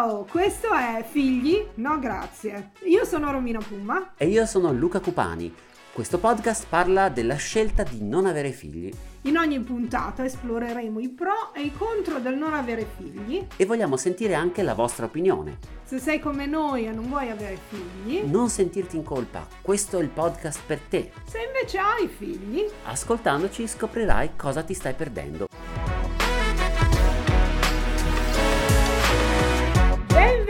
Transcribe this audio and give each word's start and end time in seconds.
Ciao, 0.00 0.24
questo 0.24 0.72
è 0.72 1.04
Figli? 1.06 1.62
No, 1.74 1.98
grazie. 1.98 2.70
Io 2.84 3.04
sono 3.04 3.30
Romina 3.30 3.58
Puma. 3.58 4.12
E 4.16 4.28
io 4.28 4.46
sono 4.46 4.72
Luca 4.72 4.98
Cupani. 4.98 5.54
Questo 5.92 6.16
podcast 6.16 6.64
parla 6.70 7.10
della 7.10 7.34
scelta 7.34 7.82
di 7.82 8.02
non 8.02 8.24
avere 8.24 8.50
figli. 8.50 8.90
In 9.24 9.36
ogni 9.36 9.60
puntata 9.60 10.24
esploreremo 10.24 11.00
i 11.00 11.10
pro 11.10 11.52
e 11.52 11.64
i 11.64 11.72
contro 11.76 12.18
del 12.18 12.38
non 12.38 12.54
avere 12.54 12.86
figli. 12.96 13.46
E 13.56 13.66
vogliamo 13.66 13.98
sentire 13.98 14.32
anche 14.32 14.62
la 14.62 14.72
vostra 14.72 15.04
opinione. 15.04 15.58
Se 15.84 15.98
sei 15.98 16.18
come 16.18 16.46
noi 16.46 16.86
e 16.86 16.92
non 16.92 17.06
vuoi 17.06 17.28
avere 17.28 17.58
figli, 17.68 18.22
Non 18.24 18.48
sentirti 18.48 18.96
in 18.96 19.02
colpa, 19.02 19.46
questo 19.60 19.98
è 19.98 20.02
il 20.02 20.08
podcast 20.08 20.60
per 20.66 20.78
te. 20.80 21.12
se 21.26 21.40
invece 21.42 21.76
hai 21.76 22.08
figli, 22.08 22.64
Ascoltandoci 22.84 23.68
scoprirai 23.68 24.30
cosa 24.34 24.62
ti 24.62 24.72
stai 24.72 24.94
perdendo. 24.94 25.46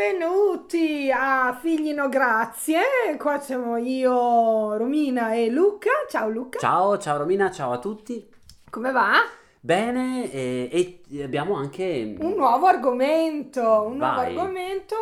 Benvenuti 0.01 1.13
a 1.15 1.55
Figli 1.61 1.93
No 1.93 2.09
Grazie. 2.09 2.81
Qua 3.19 3.39
siamo 3.39 3.77
io, 3.77 4.75
Romina 4.79 5.35
e 5.35 5.51
Luca. 5.51 5.91
Ciao 6.09 6.31
Luca. 6.31 6.59
Ciao, 6.59 6.97
ciao 6.97 7.19
Romina, 7.19 7.51
ciao 7.51 7.73
a 7.73 7.79
tutti. 7.79 8.27
Come 8.71 8.93
va? 8.93 9.17
Bene, 9.61 10.33
e, 10.33 11.03
e 11.07 11.23
abbiamo 11.23 11.55
anche... 11.55 12.17
Un 12.19 12.33
nuovo 12.33 12.65
argomento, 12.65 13.61
un 13.61 13.99
nuovo 13.99 14.15
Vai. 14.15 14.35
argomento 14.35 14.97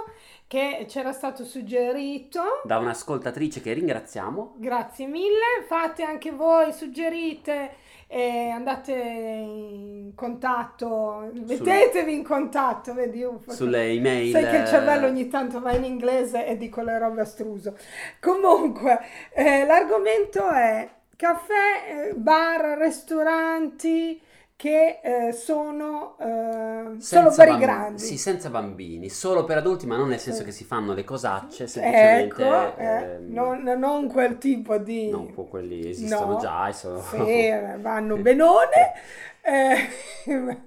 che 0.48 0.84
c'era 0.88 1.12
stato 1.12 1.44
suggerito. 1.44 2.42
Da 2.64 2.78
un'ascoltatrice 2.78 3.60
che 3.60 3.74
ringraziamo. 3.74 4.54
Grazie 4.56 5.06
mille, 5.06 5.62
fate 5.68 6.02
anche 6.02 6.32
voi, 6.32 6.72
suggerite 6.72 7.70
e 8.10 8.48
andate 8.48 8.92
in 8.94 10.12
contatto, 10.14 11.30
mettetevi 11.46 12.14
in 12.14 12.24
contatto, 12.24 12.94
vedi 12.94 13.18
io 13.18 13.38
Sulle 13.48 13.90
email. 13.90 14.32
Sai 14.32 14.48
che 14.48 14.56
il 14.56 14.66
cervello 14.66 15.06
ogni 15.06 15.28
tanto 15.28 15.60
va 15.60 15.72
in 15.72 15.84
inglese 15.84 16.46
e 16.46 16.56
dico 16.56 16.80
le 16.80 16.98
robe 16.98 17.20
a 17.20 17.24
struso. 17.26 17.76
Comunque, 18.18 18.98
eh, 19.34 19.66
l'argomento 19.66 20.48
è 20.48 20.88
caffè, 21.16 22.08
eh, 22.08 22.14
bar, 22.14 22.78
ristoranti 22.78 24.18
che 24.58 24.98
eh, 25.04 25.30
sono 25.30 26.16
eh, 26.18 26.96
solo 26.98 27.32
per 27.32 27.46
i 27.46 27.50
bamb- 27.50 27.60
grandi. 27.60 28.02
Sì, 28.02 28.18
senza 28.18 28.50
bambini, 28.50 29.08
solo 29.08 29.44
per 29.44 29.58
adulti, 29.58 29.86
ma 29.86 29.96
non 29.96 30.08
nel 30.08 30.18
senso 30.18 30.42
che 30.42 30.50
si 30.50 30.64
fanno 30.64 30.94
le 30.94 31.04
cosacce, 31.04 31.68
semplicemente... 31.68 32.42
Ecco, 32.44 32.76
eh, 32.76 32.84
ehm, 32.84 33.32
non, 33.32 33.62
non 33.62 34.08
quel 34.08 34.36
tipo 34.38 34.76
di... 34.78 35.10
non 35.10 35.32
quelli 35.32 35.88
esistono 35.88 36.32
No. 36.32 36.38
già, 36.40 36.66
e 36.66 36.72
sono... 36.72 37.00
Sì, 37.00 37.46
eh, 37.46 37.76
vanno 37.78 38.16
benone. 38.20 38.94
eh, 39.42 39.76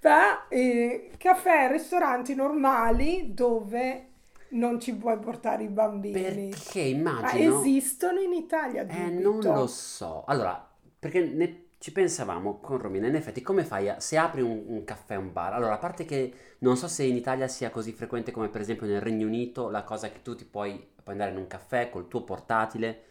per 0.00 0.46
i 0.50 1.10
caffè, 1.16 1.70
ristoranti 1.70 2.34
normali 2.34 3.32
dove 3.32 4.06
non 4.48 4.80
ci 4.80 4.92
puoi 4.96 5.18
portare 5.20 5.62
i 5.62 5.68
bambini. 5.68 6.48
Perché 6.48 6.80
Ma 6.80 7.10
immagino... 7.20 7.60
esistono 7.60 8.18
in 8.18 8.32
Italia? 8.32 8.84
Eh, 8.88 9.10
dubito. 9.22 9.48
non 9.50 9.58
lo 9.60 9.66
so. 9.68 10.24
Allora, 10.26 10.68
perché 10.98 11.20
ne- 11.20 11.65
ci 11.86 11.92
pensavamo 11.92 12.58
con 12.58 12.78
Romina, 12.78 13.06
in 13.06 13.14
effetti, 13.14 13.42
come 13.42 13.62
fai 13.62 13.88
a, 13.88 14.00
se 14.00 14.18
apri 14.18 14.42
un, 14.42 14.60
un 14.66 14.82
caffè, 14.82 15.14
un 15.14 15.32
bar? 15.32 15.52
Allora, 15.52 15.74
a 15.74 15.78
parte 15.78 16.04
che 16.04 16.32
non 16.58 16.76
so 16.76 16.88
se 16.88 17.04
in 17.04 17.14
Italia 17.14 17.46
sia 17.46 17.70
così 17.70 17.92
frequente 17.92 18.32
come 18.32 18.48
per 18.48 18.60
esempio 18.60 18.88
nel 18.88 19.00
Regno 19.00 19.24
Unito, 19.24 19.70
la 19.70 19.84
cosa 19.84 20.08
che 20.10 20.20
tu 20.20 20.34
ti 20.34 20.44
puoi, 20.44 20.70
puoi 21.00 21.14
andare 21.14 21.30
in 21.30 21.36
un 21.36 21.46
caffè 21.46 21.88
col 21.88 22.08
tuo 22.08 22.24
portatile, 22.24 23.02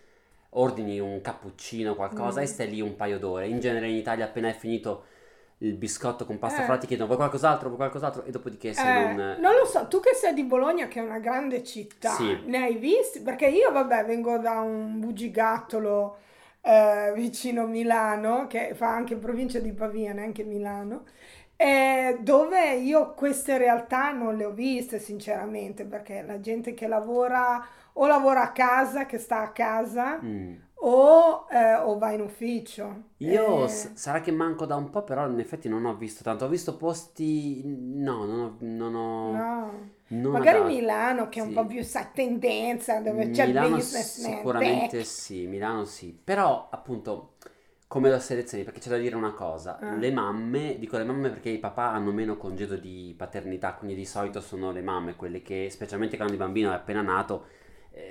ordini 0.49 0.99
un 0.99 1.21
cappuccino 1.21 1.95
qualcosa 1.95 2.41
Mm. 2.41 2.43
e 2.43 2.47
stai 2.47 2.69
lì 2.69 2.81
un 2.81 2.97
paio 2.97 3.17
d'ore. 3.17 3.47
In 3.47 3.61
genere 3.61 3.87
in 3.87 3.95
Italia 3.95 4.25
appena 4.25 4.47
hai 4.49 4.53
finito 4.53 5.05
il 5.59 5.75
biscotto 5.75 6.25
con 6.25 6.37
pasta 6.37 6.59
Eh. 6.59 6.63
frolla 6.65 6.79
ti 6.79 6.87
chiedono 6.87 7.07
vuoi 7.07 7.19
qualcos'altro, 7.19 7.67
vuoi 7.67 7.79
qualcos'altro 7.79 8.25
e 8.25 8.31
dopodiché 8.31 8.73
se 8.73 8.89
Eh, 8.89 9.13
non... 9.13 9.37
non 9.39 9.55
lo 9.55 9.63
so, 9.63 9.87
tu 9.87 10.01
che 10.01 10.13
sei 10.15 10.33
di 10.33 10.43
Bologna, 10.43 10.89
che 10.89 10.99
è 10.99 11.01
una 11.01 11.19
grande 11.19 11.63
città, 11.63 12.09
Sì. 12.11 12.41
ne 12.47 12.57
hai 12.57 12.75
visti? 12.75 13.21
Perché 13.21 13.47
io, 13.47 13.71
vabbè, 13.71 14.03
vengo 14.03 14.37
da 14.37 14.59
un 14.59 14.99
bugigattolo 14.99 16.17
eh, 16.65 17.13
vicino 17.15 17.67
Milano, 17.67 18.47
che 18.47 18.73
fa 18.75 18.89
anche 18.93 19.15
provincia 19.17 19.59
di 19.59 19.71
Pavia, 19.73 20.13
neanche 20.13 20.43
Milano, 20.43 21.05
eh, 21.55 22.17
dove 22.21 22.75
io 22.75 23.13
queste 23.13 23.57
realtà 23.57 24.11
non 24.11 24.35
le 24.35 24.45
ho 24.45 24.51
viste, 24.51 24.99
sinceramente, 24.99 25.85
perché 25.85 26.21
la 26.23 26.39
gente 26.39 26.73
che 26.73 26.87
lavora 26.87 27.63
o 27.93 28.07
lavora 28.07 28.41
a 28.43 28.51
casa, 28.51 29.05
che 29.05 29.17
sta 29.19 29.41
a 29.41 29.51
casa, 29.51 30.19
Mm. 30.21 30.55
O, 30.87 31.47
eh, 31.49 31.75
o 31.75 31.97
va 31.97 32.11
in 32.11 32.21
ufficio. 32.21 33.03
Io 33.19 33.63
Eh, 33.63 33.67
s- 33.67 33.93
sarà 33.93 34.19
che 34.21 34.31
manco 34.31 34.65
da 34.65 34.75
un 34.75 34.89
po', 34.89 35.03
però 35.03 35.27
in 35.29 35.39
effetti 35.39 35.69
non 35.69 35.85
ho 35.85 35.95
visto 35.95 36.23
tanto. 36.23 36.45
Ho 36.45 36.47
visto 36.49 36.75
posti. 36.77 37.61
No, 37.65 38.25
non 38.25 38.39
ho. 38.39 38.57
Non 38.59 38.95
ho 38.95 39.31
no. 39.31 39.89
non 40.07 40.31
Magari 40.31 40.59
adatto. 40.59 40.73
Milano 40.75 41.29
che 41.29 41.39
è 41.39 41.43
un 41.43 41.49
Sì. 41.49 41.53
po' 41.53 41.65
più 41.65 41.83
sa 41.83 42.05
tendenza 42.13 42.99
dove 42.99 43.29
c'è 43.31 43.43
il 43.45 43.49
Milano 43.49 43.75
businessman 43.77 44.37
sicuramente 44.37 44.97
tech. 44.97 45.05
sì, 45.05 45.47
Milano 45.47 45.85
sì. 45.85 46.17
Però 46.23 46.67
appunto 46.69 47.33
come 47.87 48.09
lo 48.09 48.19
selezioni? 48.19 48.63
Perché 48.63 48.79
c'è 48.79 48.89
da 48.89 48.97
dire 48.97 49.15
una 49.15 49.33
cosa, 49.33 49.79
Ah. 49.79 49.95
le 49.95 50.11
mamme, 50.11 50.77
dico 50.79 50.97
le 50.97 51.03
mamme 51.05 51.29
perché 51.29 51.49
i 51.49 51.59
papà 51.59 51.91
hanno 51.91 52.11
meno 52.11 52.35
congedo 52.37 52.75
di 52.75 53.13
paternità, 53.17 53.73
quindi 53.75 53.95
di 53.95 54.05
solito 54.05 54.41
sono 54.41 54.71
le 54.71 54.81
mamme 54.81 55.15
quelle 55.15 55.41
che, 55.41 55.69
specialmente 55.69 56.15
quando 56.17 56.33
il 56.33 56.39
bambino 56.39 56.71
è 56.71 56.75
appena 56.75 57.01
nato, 57.01 57.45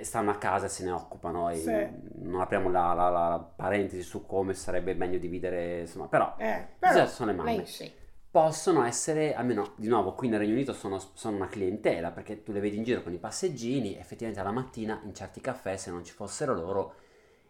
stanno 0.03 0.31
a 0.31 0.37
casa 0.39 0.67
e 0.67 0.69
se 0.69 0.85
ne 0.85 0.91
occupano 0.91 1.49
e 1.51 1.57
Sì. 1.63 1.71
non 2.17 2.41
apriamo 2.41 2.71
la, 2.71 2.93
la- 2.95 3.09
la 3.11 3.53
parentesi 3.57 4.03
su 4.03 4.27
come 4.27 4.55
sarebbe 4.55 4.95
meglio 4.95 5.19
dividere, 5.19 5.81
insomma, 5.81 6.07
però 6.09 6.35
Eh, 6.39 6.67
però 6.79 7.07
sono 7.07 7.31
le 7.31 7.37
mamme. 7.37 7.65
sì. 7.67 7.91
possono 8.31 8.85
essere, 8.85 9.35
almeno 9.35 9.75
di 9.77 9.87
nuovo 9.89 10.15
qui 10.15 10.29
nel 10.29 10.41
Regno 10.41 10.55
Unito 10.55 10.73
sono, 10.73 10.99
sono 11.15 11.37
una 11.37 11.47
clientela 11.47 12.11
perché 12.11 12.43
tu 12.43 12.51
le 12.53 12.59
vedi 12.61 12.77
in 12.77 12.83
giro 12.85 13.03
con 13.03 13.13
i 13.13 13.19
passeggini, 13.19 13.97
effettivamente 13.97 14.41
alla 14.41 14.51
mattina 14.53 15.01
in 15.05 15.15
certi 15.15 15.41
caffè 15.41 15.77
se 15.77 15.91
non 15.91 16.05
ci 16.05 16.13
fossero 16.13 16.53
loro 16.55 16.95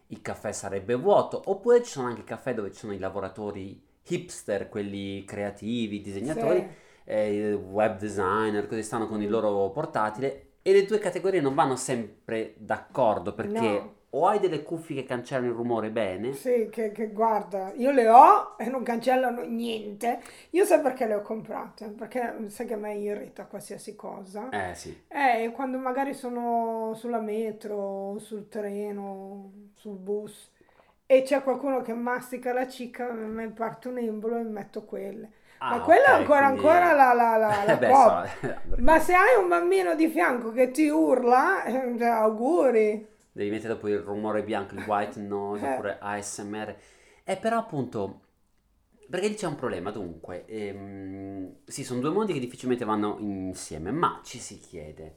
il 0.08 0.20
caffè 0.20 0.52
sarebbe 0.52 0.94
vuoto, 0.94 1.40
oppure 1.46 1.82
ci 1.82 1.90
sono 1.90 2.08
anche 2.08 2.24
caffè 2.24 2.54
dove 2.54 2.70
ci 2.72 2.78
sono 2.78 2.92
i 2.92 2.98
lavoratori 2.98 3.82
hipster, 4.06 4.68
quelli 4.68 5.24
creativi, 5.24 6.00
disegnatori, 6.02 6.62
Sì. 6.62 6.68
eh, 7.04 7.54
web 7.54 7.98
designer, 7.98 8.66
così 8.66 8.82
stanno 8.82 9.06
con 9.08 9.22
il 9.22 9.30
loro 9.30 9.70
portatile 9.70 10.48
e 10.64 10.72
le 10.72 10.84
due 10.86 10.98
categorie 10.98 11.40
non 11.40 11.54
vanno 11.54 11.76
sempre 11.76 12.54
d'accordo 12.58 13.34
perché 13.34 13.68
No. 13.76 13.94
o 14.10 14.26
hai 14.28 14.40
delle 14.40 14.62
cuffie 14.64 14.96
che 15.02 15.04
cancellano 15.08 15.48
il 15.50 15.56
rumore 15.56 15.90
bene, 15.90 16.40
Sì, 16.40 16.68
che, 16.70 16.90
che 16.90 17.08
guarda, 17.12 17.72
io 17.74 17.92
le 17.92 18.08
ho 18.08 18.56
e 18.58 18.66
non 18.68 18.82
cancellano 18.82 19.42
niente. 19.44 20.20
Io 20.50 20.64
so 20.64 20.80
perché 20.82 21.06
le 21.06 21.14
ho 21.14 21.22
comprate, 21.22 21.90
perché 21.90 22.50
sai 22.50 22.66
che 22.66 22.74
a 22.74 22.76
me 22.76 22.96
irrita 22.96 23.46
qualsiasi 23.46 23.94
cosa. 23.94 24.52
eh 24.52 24.74
sì, 24.74 24.96
Eh, 25.08 25.52
quando 25.54 25.78
magari 25.78 26.12
sono 26.12 26.92
sulla 26.96 27.20
metro, 27.20 28.18
sul 28.18 28.48
treno, 28.48 29.70
sul 29.76 29.96
bus 29.96 30.50
e 31.06 31.22
c'è 31.22 31.42
qualcuno 31.42 31.82
che 31.82 31.92
mastica 31.94 32.52
la 32.52 32.66
cicca, 32.68 33.08
a 33.10 33.12
me 33.12 33.50
parte 33.52 33.88
un 33.88 33.98
embolo 33.98 34.36
e 34.38 34.42
metto 34.42 34.84
quelle. 34.84 35.30
Ma 35.66 35.76
Ah, 35.76 35.80
quella 35.80 36.04
è 36.04 36.10
ancora, 36.12 36.46
quindi- 36.50 36.66
ancora 36.66 36.92
la, 36.92 37.12
la, 37.14 37.36
la, 37.36 37.64
la 37.64 37.76
Beh, 37.76 37.86
so, 37.88 38.76
Ma 38.82 38.98
se 38.98 39.14
hai 39.14 39.40
un 39.40 39.48
bambino 39.48 39.94
di 39.94 40.08
fianco 40.08 40.52
che 40.52 40.70
ti 40.70 40.88
urla, 40.88 41.64
eh, 41.64 41.94
cioè, 41.96 42.08
auguri. 42.08 43.06
Devi 43.32 43.50
mettere 43.50 43.74
dopo 43.74 43.88
il 43.88 43.98
rumore 43.98 44.42
bianco, 44.42 44.74
il 44.74 44.84
white 44.86 45.18
noise 45.20 45.64
Eh. 45.66 45.72
oppure 45.72 45.98
ASMR. 46.00 46.76
Eh, 47.24 47.36
però 47.38 47.58
appunto, 47.58 48.20
perché 49.08 49.28
lì 49.28 49.34
c'è 49.34 49.46
un 49.46 49.56
problema, 49.56 49.90
dunque, 49.90 50.44
ehm, 50.46 51.54
sì, 51.64 51.82
sono 51.82 52.00
due 52.00 52.10
mondi 52.10 52.32
che 52.34 52.40
difficilmente 52.40 52.84
vanno 52.84 53.16
insieme, 53.20 53.90
ma 53.90 54.20
ci 54.22 54.38
si 54.38 54.58
chiede, 54.58 55.16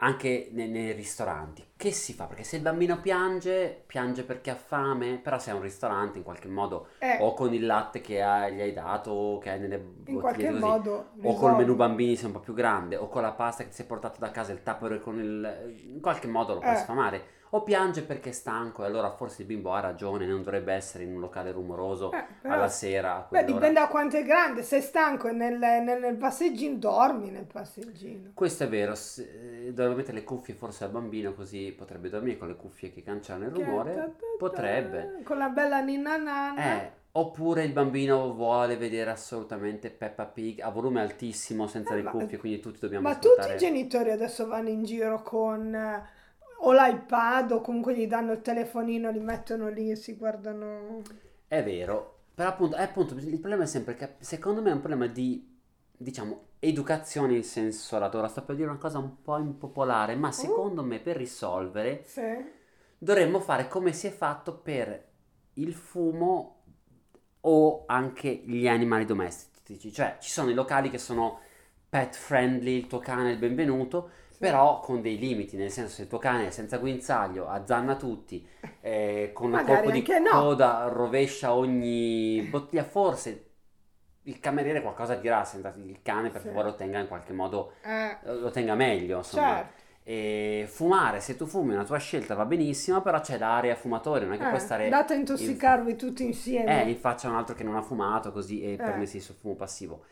anche 0.00 0.48
ne- 0.52 0.66
nei, 0.68 0.92
ristoranti, 0.92 1.64
che 1.76 1.90
si 1.92 2.12
fa? 2.14 2.26
Perché 2.26 2.44
se 2.44 2.56
il 2.56 2.62
bambino 2.62 3.00
piange, 3.00 3.82
piange 3.86 4.22
perché 4.24 4.50
ha 4.50 4.54
fame, 4.56 5.18
però 5.18 5.38
se 5.38 5.50
è 5.50 5.54
un 5.54 5.62
ristorante 5.62 6.18
in 6.18 6.24
qualche 6.24 6.48
modo, 6.48 6.88
Eh, 6.98 7.16
o 7.20 7.34
con 7.34 7.52
il 7.52 7.66
latte 7.66 8.00
che 8.00 8.22
hai- 8.22 8.54
gli 8.54 8.60
hai 8.60 8.72
dato, 8.72 9.10
o 9.10 9.38
che 9.38 9.50
hai 9.50 9.58
nelle 9.60 9.76
in 10.06 10.14
bottiglie 10.14 10.20
qualche 10.20 10.50
così, 10.50 10.60
modo 10.60 11.06
o 11.22 11.34
col 11.34 11.54
menù 11.56 11.74
bambini 11.74 12.16
se 12.16 12.22
è 12.24 12.26
un 12.26 12.32
po' 12.32 12.40
più 12.40 12.54
grande, 12.54 12.96
o 12.96 13.08
con 13.08 13.22
la 13.22 13.32
pasta 13.32 13.62
che 13.64 13.70
ti 13.70 13.74
sei 13.76 13.86
portato 13.86 14.20
da 14.20 14.30
casa, 14.30 14.52
il 14.52 14.62
tupperware 14.62 15.00
con 15.00 15.18
il... 15.18 15.74
in 15.92 16.00
qualche 16.00 16.28
modo 16.28 16.54
lo 16.54 16.60
puoi 16.60 16.74
Eh. 16.74 16.76
sfamare. 16.76 17.22
O 17.50 17.62
piange 17.62 18.02
perché 18.02 18.28
è 18.30 18.32
stanco 18.32 18.82
e 18.82 18.86
allora 18.86 19.10
forse 19.10 19.42
il 19.42 19.48
bimbo 19.48 19.72
ha 19.72 19.80
ragione, 19.80 20.26
non 20.26 20.42
dovrebbe 20.42 20.72
essere 20.74 21.04
in 21.04 21.14
un 21.14 21.20
locale 21.20 21.50
rumoroso 21.50 22.12
Eh, 22.12 22.24
però- 22.42 22.54
alla 22.54 22.68
sera. 22.68 23.26
Beh, 23.30 23.44
dipende 23.44 23.72
da 23.80 23.88
quanto 23.88 24.16
è 24.18 24.22
grande. 24.24 24.62
Se 24.62 24.76
è 24.78 24.80
stanco 24.80 25.28
e 25.28 25.32
nel, 25.32 25.58
nel- 25.58 26.00
nel 26.00 26.16
passeggino, 26.16 26.76
dormi 26.76 27.30
nel 27.30 27.46
passeggino. 27.46 28.30
Questo 28.34 28.64
è 28.64 28.68
vero, 28.68 28.94
se- 28.94 29.72
dovrebbe 29.72 29.96
mettere 29.96 30.18
le 30.18 30.24
cuffie 30.24 30.54
forse 30.54 30.84
al 30.84 30.90
bambino 30.90 31.32
così 31.34 31.72
potrebbe 31.76 32.08
dormire 32.10 32.36
con 32.36 32.48
le 32.48 32.56
cuffie 32.56 32.92
che 32.92 33.02
cancellano 33.02 33.46
il 33.46 33.52
rumore. 33.64 34.14
Potrebbe. 34.38 35.20
Con 35.24 35.38
la 35.38 35.48
bella 35.48 35.80
ninna 35.80 36.16
nanna. 36.16 36.82
Eh, 36.82 36.90
oppure 37.12 37.64
il 37.64 37.72
bambino 37.72 38.32
vuole 38.34 38.76
vedere 38.76 39.10
assolutamente 39.10 39.90
Peppa 39.90 40.26
Pig 40.26 40.60
a 40.60 40.70
volume 40.70 41.00
altissimo 41.00 41.66
senza 41.66 41.92
Eh, 41.94 41.96
le 41.96 42.02
ma- 42.02 42.10
cuffie, 42.10 42.38
quindi 42.38 42.60
tutti 42.60 42.78
dobbiamo 42.80 43.08
Ma 43.08 43.14
tutti 43.14 43.28
ascoltare. 43.40 43.54
i 43.54 43.58
genitori 43.58 44.10
adesso 44.10 44.46
vanno 44.46 44.68
in 44.68 44.84
giro 44.84 45.22
con 45.22 45.74
eh, 45.74 46.16
o 46.60 46.72
l'iPad 46.72 47.52
o 47.52 47.60
comunque 47.60 47.94
gli 47.96 48.06
danno 48.06 48.32
il 48.32 48.42
telefonino, 48.42 49.10
li 49.10 49.20
mettono 49.20 49.68
lì 49.68 49.90
e 49.90 49.96
si 49.96 50.14
guardano. 50.16 51.02
È 51.46 51.62
vero, 51.62 52.18
però 52.34 52.50
appunto, 52.50 52.76
eh, 52.76 52.82
appunto 52.82 53.14
il 53.14 53.38
problema 53.38 53.62
è 53.64 53.66
sempre 53.66 53.94
che 53.94 54.14
secondo 54.20 54.60
me 54.60 54.70
è 54.70 54.74
un 54.74 54.80
problema 54.80 55.06
di 55.06 55.56
diciamo, 55.96 56.42
educazione 56.58 57.36
in 57.36 57.44
senso 57.44 57.98
lato. 57.98 58.18
Ora 58.18 58.28
sto 58.28 58.42
per 58.44 58.56
dire 58.56 58.68
una 58.68 58.78
cosa 58.78 58.98
un 58.98 59.22
po' 59.22 59.38
impopolare, 59.38 60.14
ma 60.14 60.30
secondo 60.32 60.82
me 60.84 61.00
per 61.00 61.16
risolvere 61.16 62.02
Sì. 62.04 62.22
dovremmo 62.98 63.40
fare 63.40 63.68
come 63.68 63.92
si 63.92 64.06
è 64.06 64.10
fatto 64.10 64.54
per 64.58 65.06
il 65.54 65.72
fumo 65.74 66.56
o 67.40 67.84
anche 67.86 68.42
gli 68.44 68.68
animali 68.68 69.04
domestici. 69.04 69.92
Cioè, 69.92 70.18
ci 70.20 70.30
sono 70.30 70.50
i 70.50 70.54
locali 70.54 70.90
che 70.90 70.98
sono 70.98 71.40
pet 71.88 72.14
friendly, 72.14 72.76
il 72.76 72.86
tuo 72.86 72.98
cane 72.98 73.30
è 73.30 73.32
il 73.32 73.38
benvenuto. 73.38 74.10
Però 74.38 74.80
con 74.80 75.02
dei 75.02 75.18
limiti, 75.18 75.56
nel 75.56 75.70
senso 75.70 75.94
se 75.94 76.02
il 76.02 76.08
tuo 76.08 76.18
cane 76.18 76.46
è 76.48 76.50
senza 76.50 76.78
guinzaglio, 76.78 77.48
azzanna 77.48 77.96
tutti, 77.96 78.46
eh, 78.80 79.30
con 79.34 79.52
un 79.52 79.62
colpo 79.62 79.90
di 79.90 80.00
no. 80.20 80.30
coda 80.30 80.88
rovescia 80.88 81.52
ogni 81.54 82.40
bottiglia, 82.42 82.84
forse 82.84 83.44
il 84.22 84.38
cameriere 84.40 84.82
qualcosa 84.82 85.14
dirà, 85.16 85.44
senta 85.44 85.74
il 85.76 86.00
cane 86.02 86.30
per 86.30 86.42
Sì. 86.42 86.48
favore 86.48 86.68
lo 86.68 86.74
tenga 86.76 86.98
in 86.98 87.08
qualche 87.08 87.32
modo, 87.32 87.72
Eh, 87.82 88.16
lo 88.22 88.50
tenga 88.50 88.74
meglio, 88.74 89.18
insomma. 89.18 89.56
certo. 89.56 89.86
E 90.02 90.64
fumare, 90.68 91.20
se 91.20 91.36
tu 91.36 91.46
fumi, 91.46 91.72
è 91.72 91.74
una 91.74 91.84
tua 91.84 91.98
scelta, 91.98 92.34
va 92.34 92.46
benissimo, 92.46 93.02
però 93.02 93.20
c'è 93.20 93.36
l'area 93.38 93.74
fumatore, 93.74 94.24
non 94.24 94.34
è 94.34 94.38
che 94.38 94.46
puoi 94.46 94.58
Eh, 94.58 94.62
stare 94.64 94.84
andate 94.84 95.12
a 95.12 95.16
in, 95.16 95.20
intossicarvi 95.22 95.96
tutti 95.96 96.22
eh, 96.22 96.26
insieme. 96.26 96.90
in 96.90 96.96
faccia 96.96 97.28
un 97.28 97.36
altro 97.36 97.54
che 97.54 97.64
non 97.64 97.76
ha 97.76 97.82
fumato 97.82 98.32
così 98.32 98.62
e 98.62 98.78
Eh. 98.78 98.82
permessi 98.82 99.16
il 99.16 99.22
suo 99.22 99.34
fumo 99.34 99.54
passivo. 99.54 100.04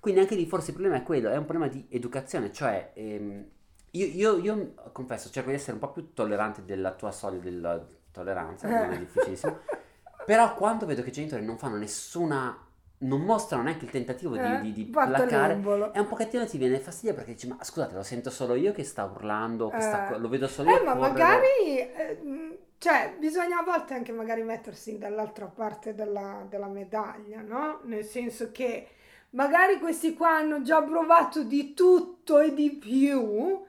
Quindi 0.00 0.20
anche 0.20 0.34
lì 0.34 0.46
forse 0.46 0.70
il 0.70 0.76
problema 0.76 0.98
è 1.00 1.04
quello, 1.04 1.30
è 1.30 1.36
un 1.36 1.44
problema 1.44 1.70
di 1.70 1.86
educazione, 1.90 2.50
cioè 2.52 2.92
ehm, 2.94 3.46
io, 3.92 4.06
io- 4.06 4.38
io, 4.38 4.74
confesso, 4.92 5.30
cerco 5.30 5.50
di 5.50 5.56
essere 5.56 5.72
un 5.74 5.78
po' 5.78 5.90
più 5.92 6.12
tollerante 6.12 6.64
della 6.64 6.92
tua 6.92 7.10
soglia 7.12 7.40
della 7.40 7.84
tolleranza, 8.10 8.68
non 8.70 8.92
è 8.92 8.96
Eh. 8.96 8.98
difficilissimo, 8.98 9.58
però 10.24 10.54
quando 10.54 10.86
vedo 10.86 11.02
che 11.02 11.08
i 11.10 11.12
genitori 11.12 11.44
non 11.44 11.58
fanno 11.58 11.76
nessuna, 11.76 12.56
non 12.98 13.20
mostrano 13.22 13.64
neanche 13.64 13.84
il 13.84 13.90
tentativo 13.90 14.36
di, 14.36 14.58
Eh, 14.58 14.60
di, 14.60 14.72
di 14.72 14.84
fatto 14.90 15.12
placare, 15.12 15.54
è 15.92 15.98
un 15.98 16.06
pochettino 16.08 16.46
ti 16.46 16.58
viene 16.58 16.78
fastidio 16.78 17.14
perché 17.14 17.32
dici, 17.32 17.48
ma 17.48 17.58
scusate, 17.62 17.94
lo 17.94 18.02
sento 18.02 18.30
solo 18.30 18.54
io 18.54 18.72
che 18.72 18.84
sta 18.84 19.04
urlando, 19.04 19.70
che 19.70 19.78
Eh. 19.78 20.18
lo 20.18 20.28
vedo 20.28 20.46
solo 20.48 20.70
io 20.70 20.80
Eh, 20.80 20.84
ma 20.84 20.92
correre. 20.92 21.08
magari, 21.12 21.78
eh, 21.78 22.58
cioè, 22.78 23.16
bisogna 23.18 23.58
a 23.58 23.62
volte 23.64 23.94
anche 23.94 24.12
magari 24.12 24.42
mettersi 24.42 24.98
dall'altra 24.98 25.46
parte 25.46 25.94
della, 25.94 26.46
della 26.48 26.68
medaglia, 26.68 27.40
no? 27.40 27.80
Nel 27.84 28.04
senso 28.04 28.50
che 28.52 28.88
magari 29.30 29.78
questi 29.78 30.14
qua 30.14 30.36
hanno 30.36 30.62
già 30.62 30.82
provato 30.82 31.42
di 31.42 31.74
tutto 31.74 32.38
e 32.40 32.54
di 32.54 32.70
più 32.72 33.64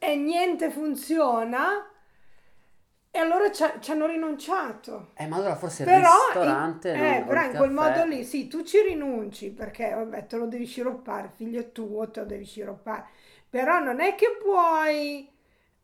e 0.00 0.16
niente 0.16 0.70
funziona 0.70 1.86
e 3.12 3.18
allora 3.18 3.50
ci, 3.52 3.64
ci 3.80 3.90
hanno 3.90 4.06
rinunciato. 4.06 5.12
Eh, 5.14 5.26
ma 5.26 5.36
allora 5.36 5.54
forse 5.56 5.84
il 5.84 5.88
Però, 5.88 5.98
ristorante, 5.98 6.90
in, 6.90 7.04
eh, 7.04 7.24
O 7.26 7.26
però 7.26 7.42
il 7.42 7.46
in 7.46 7.54
quel 7.56 7.70
caffè. 7.70 7.72
modo 7.72 8.04
lì, 8.04 8.24
sì, 8.24 8.48
tu 8.48 8.62
ci 8.62 8.80
rinunci 8.82 9.50
perché, 9.52 9.90
vabbè, 9.94 10.26
te 10.26 10.36
lo 10.36 10.46
devi 10.46 10.66
sciroppare, 10.66 11.30
figlio 11.34 11.70
tuo, 11.72 12.10
te 12.10 12.20
lo 12.20 12.26
devi 12.26 12.44
sciroppare. 12.44 13.06
Però 13.48 13.80
non 13.80 14.00
è 14.00 14.14
che 14.14 14.36
puoi 14.42 15.28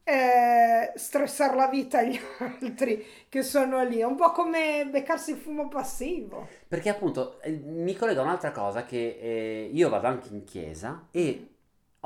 eh, 0.05 0.93
stressare 0.95 1.57
la 1.57 1.69
vita 1.69 1.99
agli 1.99 2.19
altri 2.39 3.05
che 3.29 3.43
sono 3.43 3.83
lì. 3.85 3.99
È 3.99 4.05
un 4.05 4.17
po' 4.17 4.33
come 4.33 4.87
beccarsi 4.91 5.33
il 5.33 5.39
fumo 5.39 5.69
passivo. 5.69 6.55
Perché 6.69 6.89
appunto 6.89 7.41
eh, 7.43 7.51
mi 7.53 7.95
collego 7.95 8.21
a 8.21 8.25
un'altra 8.25 8.51
cosa 8.51 8.85
che 8.85 9.19
eh, 9.21 9.71
io 9.73 9.89
vado 9.89 10.09
anche 10.09 10.29
in 10.33 10.45
chiesa 10.45 11.07
e 11.13 11.56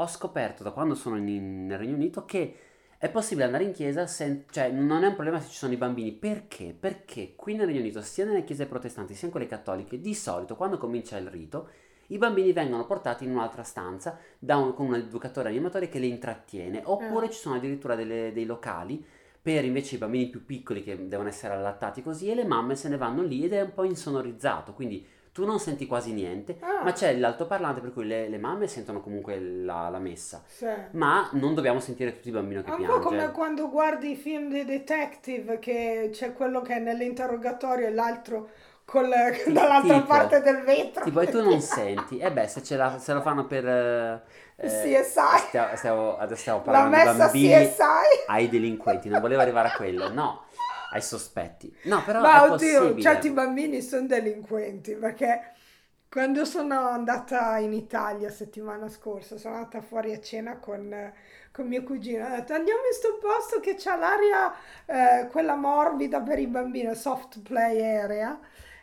ho 0.02 0.06
scoperto 0.06 0.62
da 0.62 0.70
quando 0.70 0.94
sono 0.94 1.16
in, 1.16 1.66
nel 1.66 1.78
Regno 1.78 1.94
Unito 1.94 2.24
che 2.24 2.54
è 2.98 3.08
possibile 3.10 3.46
andare 3.46 3.64
in 3.64 3.72
chiesa, 3.72 4.06
sen- 4.06 4.44
cioè 4.50 4.70
non 4.70 5.04
è 5.04 5.08
un 5.08 5.14
problema 5.14 5.40
se 5.40 5.48
ci 5.48 5.56
sono 5.56 5.72
i 5.72 5.76
bambini. 5.76 6.12
Perché? 6.12 6.74
Perché 6.78 7.34
qui 7.34 7.54
nel 7.54 7.66
Regno 7.66 7.80
Unito, 7.80 8.02
sia 8.02 8.24
nelle 8.24 8.44
chiese 8.44 8.66
protestanti 8.66 9.14
sia 9.14 9.26
in 9.26 9.32
quelle 9.32 9.46
cattoliche, 9.46 10.00
di 10.00 10.14
solito 10.14 10.56
quando 10.56 10.76
comincia 10.76 11.16
il 11.16 11.28
rito, 11.28 11.68
i 12.08 12.18
bambini 12.18 12.52
vengono 12.52 12.84
portati 12.86 13.24
in 13.24 13.30
un'altra 13.30 13.62
stanza 13.62 14.18
da 14.38 14.56
un- 14.56 14.74
con 14.74 14.86
un 14.86 14.96
educatore 14.96 15.48
animatore 15.48 15.88
che 15.88 15.98
li 15.98 16.08
intrattiene, 16.08 16.82
oppure 16.84 17.26
Eh. 17.26 17.30
ci 17.30 17.38
sono 17.38 17.54
addirittura 17.54 17.94
delle- 17.94 18.32
dei 18.32 18.44
locali 18.44 19.02
per 19.40 19.64
invece 19.64 19.94
i 19.94 19.98
bambini 19.98 20.28
più 20.28 20.44
piccoli 20.44 20.82
che 20.82 21.08
devono 21.08 21.28
essere 21.28 21.54
allattati 21.54 22.02
così 22.02 22.28
e 22.28 22.34
le 22.34 22.44
mamme 22.44 22.74
se 22.74 22.88
ne 22.90 22.98
vanno 22.98 23.22
lì 23.22 23.44
ed 23.44 23.54
è 23.54 23.62
un 23.62 23.72
po' 23.72 23.84
insonorizzato, 23.84 24.74
quindi 24.74 25.06
tu 25.32 25.44
non 25.46 25.58
senti 25.60 25.86
quasi 25.86 26.12
niente, 26.12 26.56
Ah, 26.60 26.82
ma 26.82 26.92
c'è 26.92 27.14
l'altoparlante 27.16 27.80
per 27.80 27.92
cui 27.92 28.04
le, 28.06 28.28
le 28.28 28.38
mamme 28.38 28.66
sentono 28.66 29.00
comunque 29.00 29.38
la, 29.40 29.88
la 29.88 29.98
messa, 29.98 30.42
sì. 30.46 30.66
ma 30.92 31.28
non 31.32 31.54
dobbiamo 31.54 31.78
sentire 31.80 32.12
tutti 32.14 32.28
i 32.28 32.32
bambini 32.32 32.62
che 32.62 32.70
È 32.70 32.72
un 32.72 32.78
po' 32.78 32.84
piange. 32.86 33.02
come 33.02 33.30
quando 33.30 33.68
guardi 33.70 34.10
i 34.10 34.16
film 34.16 34.50
dei 34.50 34.64
detective 34.64 35.58
che 35.58 36.10
c'è 36.12 36.32
quello 36.32 36.60
che 36.62 36.74
è 36.74 36.78
nell'interrogatorio 36.80 37.86
e 37.86 37.92
l'altro 37.92 38.48
col- 38.84 39.08
dall'altra 39.52 39.94
tipo- 39.94 40.06
parte 40.06 40.40
del 40.40 40.62
vetro. 40.62 41.04
Tipo, 41.04 41.20
e 41.20 41.26
tu 41.28 41.42
non 41.42 41.60
senti, 41.62 42.18
e 42.18 42.32
beh, 42.32 42.48
se, 42.48 42.62
ce 42.62 42.76
la- 42.76 42.98
se 42.98 43.12
lo 43.12 43.20
fanno 43.20 43.46
per... 43.46 43.66
eh, 43.66 44.22
eh, 44.56 44.66
CSI. 44.68 45.38
Stiamo, 45.46 45.76
stiamo- 45.76 46.16
adesso 46.18 46.40
stiamo 46.40 46.58
La 46.66 46.72
parlando 46.72 47.12
di 47.12 47.18
bambini 47.18 47.48
CSI. 47.68 47.82
ai 48.26 48.48
delinquenti, 48.48 49.08
non 49.08 49.20
volevo 49.20 49.40
arrivare 49.42 49.68
a 49.68 49.72
quello, 49.76 50.12
no, 50.12 50.42
ai 50.90 51.02
sospetti. 51.02 51.74
No, 51.82 52.02
però 52.04 52.20
Ma 52.20 52.38
è 52.44 52.48
oddio, 52.48 52.50
possibile. 52.50 53.00
certi 53.00 53.30
bambini 53.30 53.80
sono 53.82 54.06
delinquenti 54.06 54.94
perché 54.96 55.52
quando 56.08 56.44
sono 56.44 56.88
andata 56.88 57.56
in 57.58 57.72
Italia 57.72 58.30
settimana 58.30 58.88
scorsa, 58.88 59.38
sono 59.38 59.54
andata 59.56 59.80
fuori 59.80 60.12
a 60.12 60.20
cena 60.20 60.58
con, 60.58 61.12
con 61.52 61.66
mio 61.68 61.82
cugino, 61.84 62.26
ho 62.26 62.30
detto 62.30 62.52
andiamo 62.52 62.80
in 62.80 62.92
sto 62.92 63.18
posto 63.20 63.60
che 63.60 63.76
c'ha 63.78 63.96
l'aria, 63.96 64.52
eh, 64.86 65.28
quella 65.28 65.54
morbida 65.54 66.20
per 66.20 66.38
i 66.40 66.48
bambini, 66.48 66.94
soft 66.96 67.40
play 67.42 67.80
area, 67.80 68.38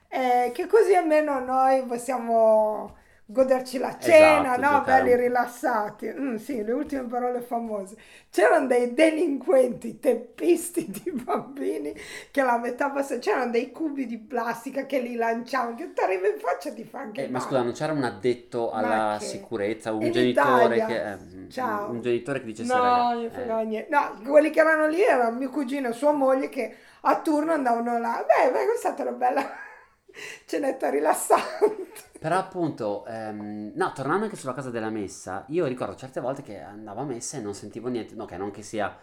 eh, 0.08 0.52
che 0.54 0.68
così 0.68 0.96
almeno 0.96 1.40
noi 1.40 1.84
possiamo 1.86 2.96
goderci 3.30 3.78
la 3.78 3.98
cena, 4.00 4.56
Esatto, 4.56 4.58
no? 4.58 4.84
Belli 4.84 5.14
un- 5.14 5.16
rilassati. 5.16 6.08
Mm, 6.12 6.36
sì, 6.38 6.64
le 6.64 6.72
ultime 6.72 7.04
parole 7.04 7.42
famose. 7.42 7.96
C'erano 8.30 8.68
dei 8.68 8.94
delinquenti, 8.94 10.00
teppisti 10.00 10.90
di 10.90 11.12
bambini 11.24 11.94
che 12.32 12.42
la 12.44 12.58
metà 12.58 12.90
passa- 12.92 13.20
c'erano 13.20 13.52
dei 13.52 13.72
cubi 13.72 14.06
di 14.06 14.18
plastica 14.18 14.86
che 14.86 15.00
li 15.00 15.16
lanciavano, 15.16 15.76
che 15.76 15.94
ti 15.94 16.02
arriva 16.02 16.28
in 16.28 16.40
faccia 16.40 16.72
ti 16.74 16.84
fa 16.84 17.00
anche 17.00 17.24
Eh, 17.24 17.28
ma 17.30 17.40
scusa, 17.40 17.62
non 17.64 17.74
c'era 17.74 17.94
un 17.94 18.04
addetto 18.04 18.72
alla 18.72 19.18
sicurezza, 19.20 19.92
un 19.92 20.06
In 20.06 20.12
genitore 20.12 20.76
Italia. 20.76 20.88
che... 20.88 21.12
eh, 21.12 21.14
un- 21.14 21.46
Ciao. 21.50 21.90
un 21.92 22.02
genitore 22.02 22.40
che 22.40 22.46
dicesse... 22.46 22.74
No, 22.74 22.82
"Raga, 22.82 23.12
non 23.46 23.72
eh. 23.74 23.88
No, 23.90 24.20
quelli 24.26 24.50
che 24.52 24.60
erano 24.60 24.88
lì 24.88 25.02
erano 25.04 25.38
mio 25.38 25.50
cugino 25.50 25.90
e 25.90 25.94
sua 25.94 26.12
moglie 26.12 26.50
che 26.50 26.76
a 27.02 27.22
turno 27.22 27.54
andavano 27.54 27.98
là. 28.00 28.26
Beh, 28.28 28.52
beh, 28.52 28.66
questa 28.66 28.90
è 28.90 28.94
stata 28.94 29.04
una 29.04 29.12
bella 29.18 29.50
cenetta 30.46 30.90
rilassante. 30.90 32.07
Però 32.20 32.36
appunto, 32.38 33.06
ehm, 33.06 33.74
no, 33.76 33.92
tornando 33.94 34.26
anche 34.26 34.36
sulla 34.36 34.54
cosa 34.54 34.72
della 34.72 34.90
messa, 34.90 35.46
io 35.50 35.66
ricordo 35.66 35.96
certe 35.96 36.20
volte 36.20 36.42
che 36.42 36.60
andavo 36.60 37.02
a 37.02 37.06
messa 37.06 37.38
e 37.38 37.42
non 37.42 37.54
sentivo 37.54 37.90
niente, 37.90 38.16
no, 38.16 38.26
che 38.26 38.38
non 38.38 38.50
che 38.52 38.64
sia, 38.64 38.98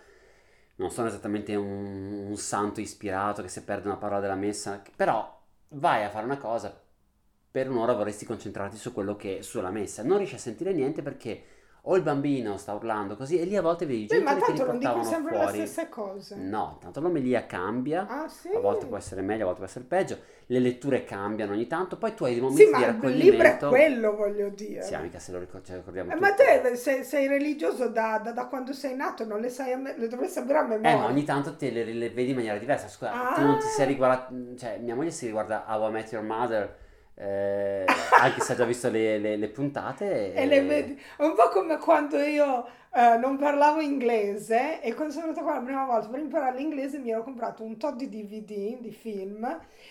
non 0.76 0.90
sono 0.90 1.08
esattamente 1.08 1.54
un, 1.54 2.26
un 2.28 2.36
santo 2.36 2.80
ispirato 2.80 3.42
che 3.42 3.48
se 3.48 3.62
perde 3.62 3.86
una 3.86 3.96
parola 3.96 4.20
della 4.20 4.34
messa, 4.34 4.82
però 4.96 5.40
vai 5.68 6.04
a 6.04 6.10
fare 6.10 6.24
una 6.24 6.38
cosa, 6.38 6.76
per 7.50 7.70
un'ora 7.70 7.92
vorresti 7.94 8.24
concentrarti 8.24 8.76
su 8.76 8.92
quello 8.92 9.14
che, 9.14 9.42
sulla 9.42 9.70
messa, 9.70 10.02
non 10.02 10.16
riesci 10.18 10.34
a 10.34 10.38
sentire 10.38 10.72
niente 10.72 11.02
perché 11.02 11.44
o 11.86 11.96
il 11.96 12.02
bambino 12.02 12.56
sta 12.56 12.72
urlando 12.72 13.14
così 13.14 13.38
e 13.38 13.44
lì 13.44 13.56
a 13.56 13.60
volte 13.62 13.84
vedi 13.84 14.06
genitori 14.06 14.40
che 14.40 14.52
li 14.52 14.56
tanto 14.58 14.64
non 14.70 14.78
dico 14.78 14.92
portavano 14.92 15.28
sempre 15.28 15.38
le 15.58 15.66
stesse 15.66 15.88
cose. 15.90 16.34
No, 16.36 16.78
tanto 16.80 17.00
l'omelia 17.00 17.44
cambia, 17.44 18.06
Ah, 18.08 18.26
sì. 18.28 18.48
a 18.48 18.58
volte 18.58 18.86
può 18.86 18.96
essere 18.96 19.20
meglio, 19.20 19.42
a 19.42 19.44
volte 19.44 19.58
può 19.60 19.68
essere 19.68 19.84
peggio, 19.84 20.18
le 20.46 20.58
letture 20.60 21.04
cambiano 21.04 21.52
ogni 21.52 21.66
tanto, 21.66 21.96
poi 21.98 22.14
tu 22.14 22.24
hai 22.24 22.30
dei 22.38 22.40
Sì, 22.40 22.44
momenti 22.46 22.64
di 22.64 22.70
ma 22.70 22.78
il 22.78 22.84
raccoglimento. 22.86 23.30
libro 23.30 23.46
è 23.46 23.68
quello, 23.68 24.16
voglio 24.16 24.48
dire. 24.48 24.82
Sì, 24.82 24.96
mica 24.96 25.18
se 25.18 25.32
lo 25.32 25.38
ricordiamo 25.40 26.10
Eh, 26.12 26.16
ma 26.16 26.32
te 26.32 26.74
sei, 26.76 27.04
sei 27.04 27.26
religioso 27.28 27.88
da, 27.88 28.18
da- 28.22 28.32
da 28.32 28.46
quando 28.46 28.72
sei 28.72 28.94
nato, 28.96 29.24
non 29.26 29.40
le 29.40 29.50
sai 29.50 29.72
a 29.72 29.76
me- 29.76 29.94
le 29.98 30.08
dovrei 30.08 30.28
sapere 30.30 30.58
a 30.60 30.62
memoria. 30.62 30.90
Eh, 30.90 30.96
ma 30.96 31.04
ogni 31.06 31.24
tanto 31.24 31.54
te 31.54 31.70
le, 31.70 31.84
le 31.84 32.08
vedi 32.10 32.30
in 32.30 32.36
maniera 32.36 32.56
diversa. 32.56 32.88
Scusa, 32.88 33.12
tu 33.34 33.42
non 33.42 33.58
ti 33.58 33.66
sei 33.66 33.84
Ah. 33.84 33.88
riguardato. 33.88 34.34
Cioè, 34.56 34.78
mia 34.78 34.94
moglie 34.94 35.10
si 35.10 35.26
riguarda 35.26 35.64
How 35.68 35.86
I 35.88 35.92
Met 35.92 36.12
Your 36.12 36.24
Mother, 36.24 36.76
eh, 37.14 37.84
anche 38.18 38.40
se 38.40 38.52
ha 38.52 38.56
già 38.56 38.64
visto 38.64 38.90
le, 38.90 39.18
le- 39.18 39.36
le 39.36 39.48
puntate. 39.48 40.34
E 40.34 40.46
le 40.46 40.62
vedi. 40.62 41.00
È 41.16 41.22
un 41.22 41.34
po' 41.34 41.48
come 41.48 41.78
quando 41.78 42.18
io 42.18 42.66
eh, 42.92 43.16
non 43.18 43.36
parlavo 43.36 43.80
inglese 43.80 44.80
e 44.80 44.94
quando 44.94 45.12
sono 45.12 45.26
venuta 45.26 45.42
qua 45.42 45.54
la 45.54 45.60
prima 45.60 45.84
volta 45.84 46.08
per 46.08 46.20
imparare 46.20 46.56
l'inglese 46.56 46.98
mi 46.98 47.10
ero 47.10 47.22
comprato 47.22 47.62
un 47.62 47.76
tot 47.76 47.94
di 47.96 48.08
DVD 48.08 48.78
di 48.78 48.92
film 48.92 49.44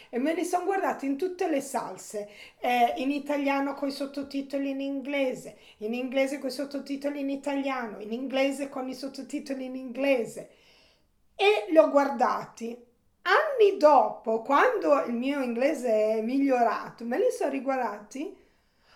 e 0.09 0.19
me 0.19 0.33
li 0.33 0.43
sono 0.45 0.65
guardati 0.65 1.05
in 1.05 1.17
tutte 1.17 1.49
le 1.49 1.61
salse, 1.61 2.29
eh, 2.59 2.93
in 2.97 3.11
italiano 3.11 3.73
con 3.73 3.87
i 3.89 3.91
sottotitoli 3.91 4.69
in 4.69 4.81
inglese, 4.81 5.57
in 5.77 5.93
inglese 5.93 6.39
con 6.39 6.49
i 6.49 6.51
sottotitoli 6.51 7.19
in 7.19 7.29
italiano, 7.29 7.99
in 7.99 8.11
inglese 8.13 8.69
con 8.69 8.87
i 8.87 8.93
sottotitoli 8.93 9.65
in 9.65 9.75
inglese 9.75 10.49
e 11.35 11.65
li 11.69 11.77
ho 11.77 11.89
guardati. 11.89 12.91
Anni 13.23 13.77
dopo, 13.77 14.41
quando 14.41 15.03
il 15.05 15.13
mio 15.13 15.41
inglese 15.41 15.89
è 16.17 16.21
migliorato, 16.21 17.03
me 17.05 17.17
li 17.17 17.31
sono 17.31 17.51
riguardati. 17.51 18.33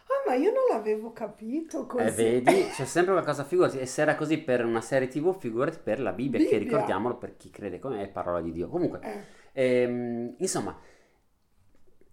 Ah, 0.08 0.30
ma 0.30 0.36
io 0.36 0.52
non 0.52 0.64
l'avevo 0.72 1.12
capito 1.14 1.86
così. 1.86 2.04
Eh, 2.04 2.12
vedi, 2.12 2.68
c'è 2.72 2.86
sempre 2.86 3.14
qualcosa, 3.14 3.44
figurati, 3.44 3.80
e 3.80 3.86
se 3.86 4.02
era 4.02 4.16
così 4.16 4.38
per 4.40 4.64
una 4.64 4.82
serie 4.82 5.08
tv, 5.08 5.38
figurati 5.38 5.80
per 5.84 6.00
la 6.00 6.14
Bibbia, 6.14 6.40
che 6.42 6.58
Bibbia. 6.58 6.60
ricordiamolo 6.60 7.18
per 7.18 7.38
chi 7.38 7.50
crede 7.50 7.80
come 7.80 8.04
è 8.04 8.08
parola 8.10 8.42
di 8.42 8.52
Dio. 8.52 8.70
Comunque, 8.70 9.02
Eh, 9.02 9.24
ehm, 9.54 10.36
insomma, 10.38 10.78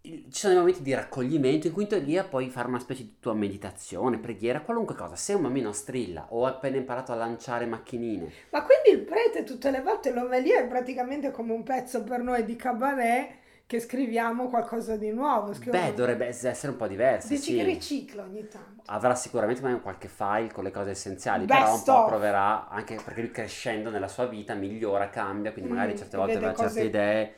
ci 0.05 0.27
sono 0.31 0.53
dei 0.53 0.63
momenti 0.63 0.83
di 0.83 0.93
raccoglimento 0.93 1.67
in 1.67 1.73
cui 1.73 1.85
in 1.85 1.89
teoria 1.89 2.25
puoi 2.25 2.51
fare 2.51 2.69
una 2.69 2.79
specie 2.79 3.05
di 3.05 3.17
tua 3.21 3.33
meditazione, 3.33 4.19
preghiera, 4.19 4.61
qualunque 4.61 4.95
cosa. 4.95 5.17
Se 5.17 5.33
un 5.33 5.41
bambino 5.41 5.73
strilla 5.73 6.27
o 6.29 6.45
ha 6.45 6.51
appena 6.51 6.77
imparato 6.77 7.13
a 7.13 7.15
lanciare 7.15 7.65
macchinine. 7.65 8.31
Ma 8.51 8.63
quindi 8.65 9.01
il 9.01 9.07
prete 9.07 9.45
tutte 9.45 9.71
le 9.71 9.81
volte 9.81 10.13
l'omelia 10.13 10.61
è 10.61 10.67
praticamente 10.67 11.31
come 11.31 11.55
un 11.55 11.63
pezzo 11.63 12.05
per 12.05 12.21
noi 12.21 12.45
di 12.45 12.55
cabaret 12.55 13.43
che 13.67 13.81
scriviamo 13.81 14.51
qualcosa 14.51 14.97
di 14.97 15.11
nuovo. 15.11 15.55
Scriviamo... 15.55 15.87
Beh, 15.87 15.95
dovrebbe 15.95 16.27
essere 16.27 16.69
un 16.69 16.77
po' 16.77 16.87
diverso. 16.87 17.29
Dici 17.29 17.53
sì. 17.53 17.57
che 17.57 17.63
ricicla 17.63 18.25
ogni 18.25 18.47
tanto. 18.47 18.83
Avrà 18.85 19.15
sicuramente 19.15 19.63
magari 19.63 19.81
qualche 19.81 20.09
file 20.09 20.53
con 20.53 20.65
le 20.65 20.71
cose 20.71 20.91
essenziali, 20.91 21.47
Best 21.47 21.61
però 21.61 21.75
un 21.77 21.83
po' 21.83 22.03
of. 22.03 22.09
proverà, 22.11 22.69
anche 22.69 23.01
perché 23.03 23.23
lui 23.23 23.31
crescendo 23.31 23.89
nella 23.89 24.09
sua 24.09 24.27
vita 24.27 24.53
migliora, 24.53 25.09
cambia, 25.09 25.53
quindi 25.53 25.71
magari 25.71 25.95
Mm, 25.95 25.97
certe 25.97 26.17
volte 26.19 26.35
vede 26.35 26.45
aveva 26.45 26.63
certe 26.63 26.83
idee. 26.83 27.35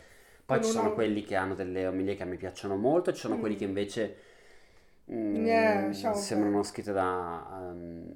Poi 0.47 0.63
ci 0.63 0.71
sono 0.71 0.87
una- 0.87 0.95
quelli 0.95 1.23
che 1.25 1.35
hanno 1.37 1.55
delle 1.55 1.87
omelie 1.87 2.15
che 2.17 2.23
a 2.23 2.27
me 2.27 2.37
piacciono 2.37 2.77
molto, 2.77 3.13
ci 3.13 3.21
sono 3.21 3.37
Mm. 3.37 3.41
quelli 3.41 3.57
che 3.57 3.65
invece 3.65 4.17
mm, 5.11 5.45
Yeah, 5.47 5.87
lasciamo 5.89 6.15
sembrano 6.15 6.63
scritte 6.63 6.93
da 6.93 7.47
um, 7.73 8.13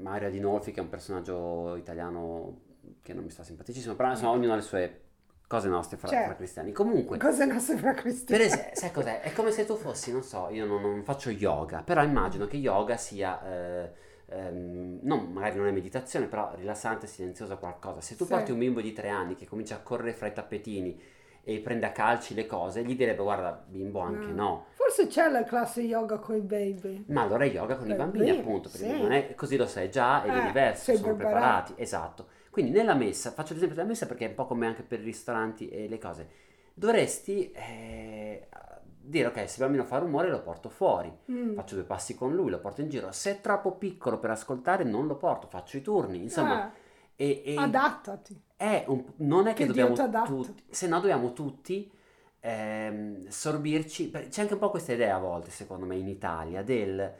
Mario 0.00 0.28
Adinolfi, 0.28 0.72
che 0.72 0.80
è 0.80 0.82
un 0.82 0.88
personaggio 0.88 1.76
italiano 1.76 2.60
che 3.02 3.14
non 3.14 3.24
mi 3.24 3.30
sta 3.30 3.42
simpaticissimo, 3.44 3.94
però 3.94 4.10
insomma 4.10 4.30
ognuno 4.30 4.52
ha 4.52 4.56
le 4.56 4.62
sue 4.62 5.00
cose 5.46 5.68
nostre 5.68 5.96
fra, 5.96 6.08
Certo. 6.08 6.24
fra 6.26 6.34
cristiani. 6.36 6.72
Comunque, 6.72 7.18
Cose 7.18 7.44
nostre 7.46 7.76
fra 7.76 7.92
per 7.92 8.02
cristiani. 8.02 8.42
esempio, 8.42 8.70
sai 8.76 8.92
cos'è? 8.92 9.20
È 9.20 9.32
come 9.32 9.50
se 9.50 9.64
tu 9.66 9.76
fossi, 9.76 10.12
non 10.12 10.22
so, 10.22 10.48
io 10.50 10.66
non, 10.66 10.80
non 10.82 11.02
faccio 11.04 11.30
yoga, 11.30 11.82
però 11.82 12.02
immagino 12.02 12.46
che 12.46 12.56
yoga 12.56 12.96
sia, 12.96 13.42
eh, 13.46 13.92
ehm, 14.26 14.98
non, 15.02 15.32
magari 15.32 15.56
non 15.58 15.66
è 15.66 15.70
meditazione, 15.72 16.26
però 16.26 16.54
rilassante, 16.54 17.06
silenzioso 17.06 17.56
qualcosa. 17.58 18.00
Se 18.00 18.16
tu 18.16 18.24
Sì. 18.24 18.30
porti 18.30 18.50
un 18.52 18.58
bimbo 18.58 18.80
di 18.80 18.92
tre 18.92 19.08
anni 19.08 19.34
che 19.36 19.46
comincia 19.46 19.76
a 19.76 19.80
correre 19.80 20.12
fra 20.14 20.26
i 20.26 20.32
tappetini 20.32 21.00
e 21.44 21.60
prende 21.60 21.86
a 21.86 21.92
calci 21.92 22.34
le 22.34 22.46
cose, 22.46 22.82
gli 22.84 22.96
direbbe 22.96 23.22
guarda 23.22 23.52
bimbo 23.66 24.00
anche 24.00 24.26
No. 24.26 24.32
no. 24.32 24.64
Forse 24.72 25.06
c'è 25.06 25.28
la 25.28 25.44
classe 25.44 25.82
yoga 25.82 26.18
con 26.18 26.36
i 26.36 26.40
baby. 26.40 27.04
Ma 27.08 27.22
allora 27.22 27.44
è 27.44 27.48
yoga 27.48 27.76
con 27.76 27.86
i 27.86 27.90
Beh, 27.90 27.96
bambini 27.96 28.30
sì, 28.32 28.38
appunto, 28.38 28.68
perché 28.70 28.86
sì. 28.94 29.00
non 29.00 29.12
è, 29.12 29.34
così 29.34 29.56
lo 29.56 29.66
sai 29.66 29.90
già 29.90 30.24
ed 30.24 30.32
è 30.32 30.38
Eh, 30.38 30.46
diverso, 30.46 30.84
sei 30.84 30.96
sono 30.96 31.14
preparato. 31.14 31.40
preparati, 31.42 31.82
esatto. 31.82 32.26
Quindi 32.50 32.70
nella 32.70 32.94
messa, 32.94 33.30
faccio 33.32 33.52
l'esempio 33.52 33.76
della 33.76 33.88
messa 33.88 34.06
perché 34.06 34.26
è 34.26 34.28
un 34.28 34.34
po' 34.34 34.46
come 34.46 34.66
anche 34.66 34.82
per 34.82 35.00
i 35.00 35.04
ristoranti 35.04 35.68
e 35.68 35.88
le 35.88 35.98
cose, 35.98 36.28
dovresti 36.72 37.50
eh, 37.52 38.48
dire 39.00 39.26
ok, 39.28 39.36
se 39.48 39.56
il 39.58 39.64
bambino 39.64 39.84
fa 39.84 39.98
rumore 39.98 40.30
lo 40.30 40.40
porto 40.40 40.68
fuori, 40.68 41.12
Mm. 41.30 41.54
faccio 41.54 41.74
due 41.74 41.84
passi 41.84 42.14
con 42.14 42.34
lui, 42.34 42.50
lo 42.50 42.60
porto 42.60 42.80
in 42.80 42.88
giro, 42.88 43.10
se 43.12 43.32
è 43.32 43.40
troppo 43.40 43.72
piccolo 43.72 44.18
per 44.18 44.30
ascoltare 44.30 44.84
non 44.84 45.06
lo 45.06 45.16
porto, 45.16 45.46
faccio 45.46 45.76
i 45.76 45.82
turni, 45.82 46.22
insomma, 46.22 46.72
e, 47.16 47.42
e 47.44 47.52
Eh, 47.54 47.56
adattati. 47.58 48.40
è 48.56 48.84
un- 48.88 49.04
non 49.16 49.46
è 49.46 49.52
che, 49.54 49.62
Che 49.62 49.66
dobbiamo 49.66 49.94
tutti, 50.24 50.62
se 50.70 50.86
no 50.86 51.00
dobbiamo 51.00 51.32
tutti 51.32 51.90
ehm, 52.40 53.28
sorbirci, 53.28 54.10
c'è 54.10 54.40
anche 54.42 54.52
un 54.54 54.58
po' 54.58 54.70
questa 54.70 54.92
idea 54.92 55.16
a 55.16 55.18
volte 55.18 55.50
secondo 55.50 55.86
me 55.86 55.96
in 55.96 56.08
Italia 56.08 56.62
del, 56.62 57.12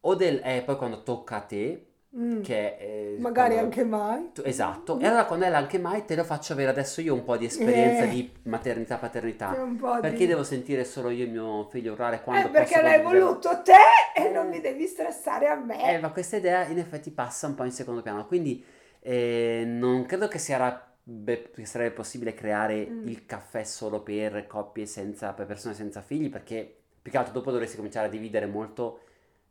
o 0.00 0.14
del, 0.14 0.40
eh, 0.44 0.62
poi 0.64 0.76
quando 0.76 1.02
tocca 1.02 1.36
a 1.36 1.40
te, 1.40 1.82
Mm. 2.16 2.40
che 2.40 2.76
eh, 2.78 3.16
Magari 3.18 3.54
quando- 3.56 3.64
anche 3.64 3.84
mai. 3.84 4.30
tu- 4.32 4.40
esatto, 4.42 4.98
e 4.98 5.04
allora 5.06 5.26
quando 5.26 5.44
è 5.44 5.50
l'anche 5.50 5.78
mai 5.78 6.06
te 6.06 6.16
lo 6.16 6.24
faccio 6.24 6.54
avere 6.54 6.70
adesso 6.70 7.02
io 7.02 7.12
un 7.12 7.22
po' 7.22 7.36
di 7.36 7.44
esperienza 7.44 8.04
Eh. 8.04 8.08
di 8.08 8.32
maternità, 8.44 8.96
paternità, 8.96 9.54
perché 10.00 10.16
di... 10.16 10.26
devo 10.28 10.42
sentire 10.42 10.84
solo 10.84 11.10
io 11.10 11.24
il 11.24 11.30
mio 11.30 11.68
figlio 11.68 11.92
urlare 11.92 12.22
quando 12.22 12.48
Eh, 12.48 12.50
perché 12.50 12.80
l'hai 12.80 13.02
condividere- 13.02 13.24
voluto 13.24 13.62
te 13.62 14.20
e 14.22 14.30
non 14.30 14.48
mi 14.48 14.58
devi 14.60 14.86
stressare 14.86 15.48
a 15.48 15.56
me. 15.56 15.96
eh, 15.96 15.98
ma 15.98 16.10
questa 16.10 16.36
idea 16.36 16.64
in 16.68 16.78
effetti 16.78 17.10
passa 17.10 17.46
un 17.46 17.54
po' 17.54 17.64
in 17.64 17.72
secondo 17.72 18.00
piano, 18.00 18.24
quindi 18.26 18.64
eh, 19.10 19.64
non 19.66 20.04
credo 20.06 20.28
che, 20.28 20.38
sia, 20.38 20.86
beh, 21.02 21.50
che 21.54 21.64
sarebbe 21.66 21.94
possibile 21.94 22.34
creare 22.34 22.86
Mm. 22.86 23.06
il 23.08 23.26
caffè 23.26 23.64
solo 23.64 24.02
per 24.02 24.46
coppie 24.46 24.86
senza, 24.86 25.32
per 25.32 25.46
persone 25.46 25.74
senza 25.74 26.02
figli, 26.02 26.28
perché 26.30 26.76
più 27.00 27.10
che 27.12 27.18
altro 27.18 27.32
dopo 27.32 27.50
dovresti 27.50 27.76
cominciare 27.76 28.06
a 28.06 28.10
dividere 28.10 28.46
molto 28.46 29.00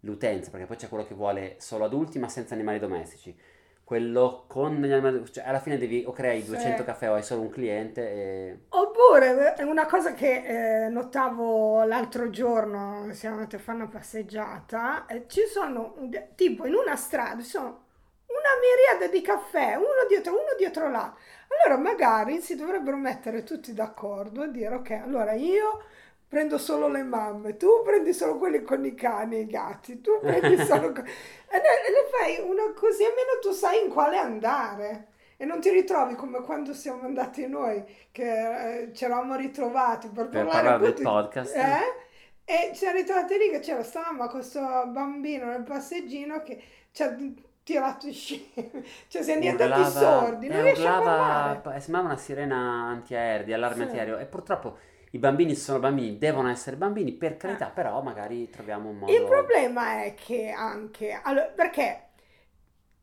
l'utenza, 0.01 0.51
perché 0.51 0.65
poi 0.67 0.77
c'è 0.77 0.89
quello 0.89 1.05
che 1.05 1.15
vuole 1.15 1.55
solo 1.59 1.85
adulti 1.85 2.19
ma 2.19 2.29
senza 2.29 2.53
animali 2.53 2.79
domestici, 2.79 3.35
quello 3.83 4.45
con 4.47 4.75
gli 4.81 4.91
animali, 4.91 5.23
cioè 5.31 5.45
alla 5.45 5.59
fine 5.59 5.77
devi 5.77 6.03
o 6.05 6.11
crei 6.11 6.41
Sì. 6.41 6.47
200 6.49 6.83
caffè 6.83 7.09
o 7.09 7.15
hai 7.15 7.23
solo 7.23 7.41
un 7.41 7.49
cliente 7.49 8.01
e... 8.11 8.59
Oppure 8.69 9.53
è 9.55 9.63
una 9.63 9.85
cosa 9.85 10.13
che 10.13 10.85
eh, 10.85 10.89
notavo 10.89 11.83
l'altro 11.83 12.29
giorno, 12.29 13.07
siamo 13.13 13.35
andati 13.37 13.55
a 13.55 13.59
fare 13.59 13.77
una 13.77 13.87
passeggiata, 13.87 15.05
eh, 15.07 15.25
ci 15.27 15.41
sono, 15.49 15.95
tipo 16.35 16.65
in 16.65 16.73
una 16.73 16.95
strada, 16.95 17.41
ci 17.41 17.47
sono 17.49 17.85
una 18.39 18.53
miriade 18.61 19.09
di 19.09 19.21
caffè, 19.21 19.75
uno 19.75 20.05
dietro 20.07 20.33
uno 20.33 20.55
dietro 20.57 20.89
l'altro. 20.89 21.19
Allora 21.63 21.81
magari 21.81 22.41
si 22.41 22.55
dovrebbero 22.55 22.97
mettere 22.97 23.43
tutti 23.43 23.73
d'accordo 23.73 24.43
e 24.43 24.51
dire, 24.51 24.75
ok, 24.75 24.91
allora 25.03 25.33
io 25.33 25.83
prendo 26.27 26.57
solo 26.57 26.87
le 26.89 27.03
mamme, 27.03 27.55
tu 27.55 27.81
prendi 27.83 28.13
solo 28.13 28.37
quelli 28.37 28.61
con 28.61 28.83
i 28.85 28.93
cani 28.95 29.37
e 29.37 29.39
i 29.41 29.45
gatti, 29.47 30.01
tu 30.01 30.19
prendi 30.21 30.57
solo... 30.65 30.93
e 30.93 30.99
e 30.99 31.91
ne 31.91 32.09
fai 32.11 32.39
una 32.49 32.73
così, 32.75 33.03
almeno 33.03 33.39
tu 33.41 33.51
sai 33.51 33.83
in 33.85 33.89
quale 33.89 34.17
andare. 34.17 35.07
E 35.39 35.45
non 35.45 35.59
ti 35.61 35.69
ritrovi 35.69 36.15
come 36.15 36.41
quando 36.41 36.73
siamo 36.73 37.03
andati 37.03 37.47
noi, 37.47 37.83
che 38.11 38.81
eh, 38.81 38.93
ci 38.93 39.05
eravamo 39.05 39.35
ritrovati 39.35 40.07
per, 40.09 40.29
Per 40.29 40.45
parlare 40.45 40.63
parlare 40.63 40.79
del 40.83 40.89
tutti- 40.93 41.03
podcast. 41.03 41.55
eh? 41.55 42.05
E 42.43 42.69
ci 42.71 42.77
siamo 42.79 42.97
ritrovati 42.97 43.37
lì 43.37 43.49
che 43.51 43.59
c'era 43.59 43.83
sta 43.83 44.01
mamma 44.07 44.27
con 44.27 44.39
questo 44.39 44.59
bambino 44.87 45.45
nel 45.45 45.63
passeggino 45.63 46.41
che 46.41 46.61
ci 46.91 47.03
ha 47.03 47.15
tirato 47.67 48.11
scemi, 48.11 48.51
cioè 49.09 49.21
siamo 49.23 49.41
diventati 49.41 49.83
sordi, 49.85 50.47
non 50.47 50.61
eh, 50.61 50.63
riesce 50.63 50.87
a 50.87 50.93
parlare. 50.93 51.63
eh, 51.75 51.79
sembrava 51.79 52.07
una 52.07 52.17
sirena 52.17 52.55
antiaereo, 52.89 53.45
di 53.45 53.53
allarme 53.53 53.83
Sì. 53.83 53.83
antiaereo 53.83 54.17
e 54.17 54.25
purtroppo 54.25 54.77
i 55.11 55.17
bambini 55.19 55.55
sono 55.55 55.79
bambini, 55.79 56.17
devono 56.17 56.49
essere 56.49 56.75
bambini 56.77 57.11
per 57.13 57.37
Eh. 57.43 57.57
carità, 57.57 57.69
però 57.69 58.01
magari 58.01 58.49
troviamo 58.49 58.89
un 58.89 58.97
modo... 58.97 59.23
Il 59.23 59.23
problema 59.25 60.03
è 60.03 60.13
che 60.13 60.49
anche, 60.49 61.11
allora, 61.23 61.47
perché 61.47 62.09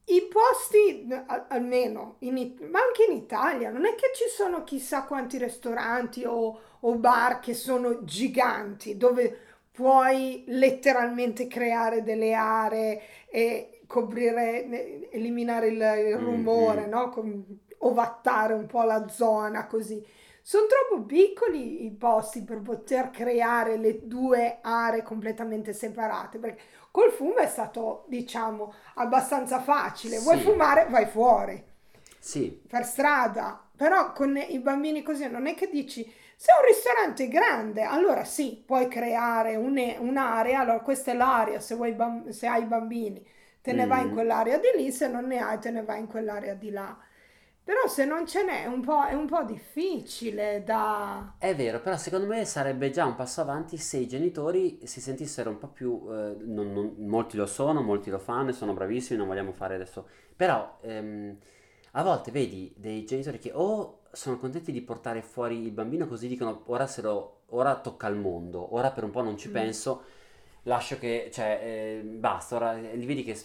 i 0.06 0.28
posti, 0.28 1.06
al- 1.26 1.46
almeno, 1.48 2.16
in 2.20 2.34
ma 2.70 2.80
anche 2.80 3.04
in 3.08 3.16
Italia, 3.16 3.70
non 3.70 3.86
è 3.86 3.94
che 3.94 4.12
ci 4.14 4.28
sono 4.28 4.62
chissà 4.64 5.04
quanti 5.04 5.38
ristoranti 5.38 6.24
o, 6.26 6.60
o 6.80 6.94
bar 6.96 7.40
che 7.40 7.54
sono 7.54 8.04
giganti, 8.04 8.96
dove 8.98 9.38
puoi 9.72 10.44
letteralmente 10.48 11.46
creare 11.48 12.02
delle 12.02 12.34
aree 12.34 13.00
e 13.28 13.73
coprire, 13.86 15.10
eliminare 15.10 15.68
il, 15.68 15.76
il 16.08 16.16
Mm, 16.16 16.18
rumore, 16.18 16.86
mm. 16.86 16.86
no? 16.86 17.08
Com- 17.10 17.44
ovattare 17.78 18.54
un 18.54 18.66
po' 18.66 18.82
la 18.82 19.08
zona 19.08 19.66
così. 19.66 20.04
Sono 20.42 20.66
troppo 20.66 21.04
piccoli 21.04 21.84
i 21.86 21.90
posti 21.92 22.42
per 22.44 22.60
poter 22.60 23.10
creare 23.10 23.76
le 23.76 24.06
due 24.06 24.58
aree 24.60 25.02
completamente 25.02 25.72
separate, 25.72 26.38
perché 26.38 26.62
col 26.90 27.10
fumo 27.10 27.36
è 27.36 27.46
stato, 27.46 28.04
diciamo, 28.08 28.72
abbastanza 28.96 29.60
facile. 29.60 30.20
Vuoi 30.20 30.38
Sì. 30.38 30.38
fumare? 30.38 30.86
Vai 30.90 31.06
fuori, 31.06 31.62
Sì, 32.20 32.60
per 32.66 32.84
strada. 32.84 33.60
Però 33.76 34.12
con 34.12 34.36
i 34.36 34.58
bambini 34.60 35.02
così 35.02 35.28
non 35.28 35.46
è 35.46 35.54
che 35.54 35.68
dici, 35.68 36.04
se 36.36 36.52
è 36.52 36.60
un 36.60 36.66
ristorante 36.66 37.28
grande, 37.28 37.82
allora 37.82 38.24
sì, 38.24 38.62
puoi 38.64 38.88
creare 38.88 39.56
un- 39.56 39.96
un'area, 39.98 40.60
allora 40.60 40.80
questa 40.80 41.10
è 41.10 41.14
l'area, 41.14 41.58
se, 41.60 41.74
vuoi 41.74 41.96
se 42.30 42.46
hai 42.46 42.64
bambini 42.64 43.24
te 43.64 43.72
ne 43.72 43.86
vai 43.86 44.02
in 44.04 44.10
Mm. 44.10 44.16
quell'area 44.16 44.58
di 44.58 44.68
lì, 44.76 44.92
se 44.92 45.08
non 45.08 45.26
ne 45.26 45.38
hai 45.40 45.58
te 45.58 45.70
ne 45.70 45.82
vai 45.84 46.00
in 46.00 46.06
quell'area 46.06 46.54
di 46.54 46.70
là. 46.70 46.96
Però 47.64 47.88
se 47.88 48.04
non 48.04 48.26
ce 48.26 48.44
n'è 48.44 48.62
è 48.64 48.66
un 48.66 48.82
po', 48.82 49.04
è 49.06 49.14
un 49.14 49.26
po' 49.26 49.42
difficile 49.44 50.62
da... 50.64 51.34
è 51.38 51.54
vero, 51.54 51.80
però 51.80 51.96
secondo 51.98 52.26
me 52.26 52.44
sarebbe 52.46 52.88
già 52.90 53.04
un 53.04 53.14
passo 53.16 53.42
avanti 53.42 53.76
se 53.76 53.98
i 53.98 54.08
genitori 54.08 54.80
si 54.86 55.00
sentissero 55.00 55.50
un 55.50 55.58
po' 55.58 55.68
più... 55.68 56.06
eh, 56.10 56.36
non- 56.40 56.72
non- 56.72 56.94
molti 57.06 57.36
lo 57.36 57.44
sono, 57.46 57.82
molti 57.82 58.08
lo 58.10 58.18
fanno 58.18 58.48
e 58.50 58.52
sono 58.54 58.72
bravissimi, 58.72 59.18
non 59.18 59.26
vogliamo 59.28 59.52
fare 59.52 59.74
adesso... 59.74 60.08
Però 60.34 60.78
ehm, 60.80 61.36
a 61.92 62.02
volte 62.02 62.30
vedi 62.30 62.72
dei 62.76 63.04
genitori 63.04 63.38
che 63.38 63.50
o 63.54 64.00
sono 64.12 64.38
contenti 64.38 64.72
di 64.72 64.80
portare 64.82 65.20
fuori 65.22 65.62
il 65.62 65.70
bambino 65.72 66.06
così 66.08 66.28
dicono 66.28 66.62
ora, 66.66 66.86
se 66.86 67.02
lo, 67.02 67.42
ora 67.50 67.78
tocca 67.80 68.06
al 68.06 68.16
mondo, 68.16 68.74
ora 68.74 68.90
per 68.90 69.04
un 69.04 69.10
po' 69.10 69.22
non 69.22 69.36
ci 69.36 69.48
Mm. 69.48 69.52
penso, 69.52 70.02
lascio 70.64 70.98
che, 70.98 71.30
cioè, 71.32 71.60
eh, 71.62 72.02
basta, 72.04 72.56
ora 72.56 72.72
li 72.72 73.04
vedi 73.06 73.22
che, 73.24 73.36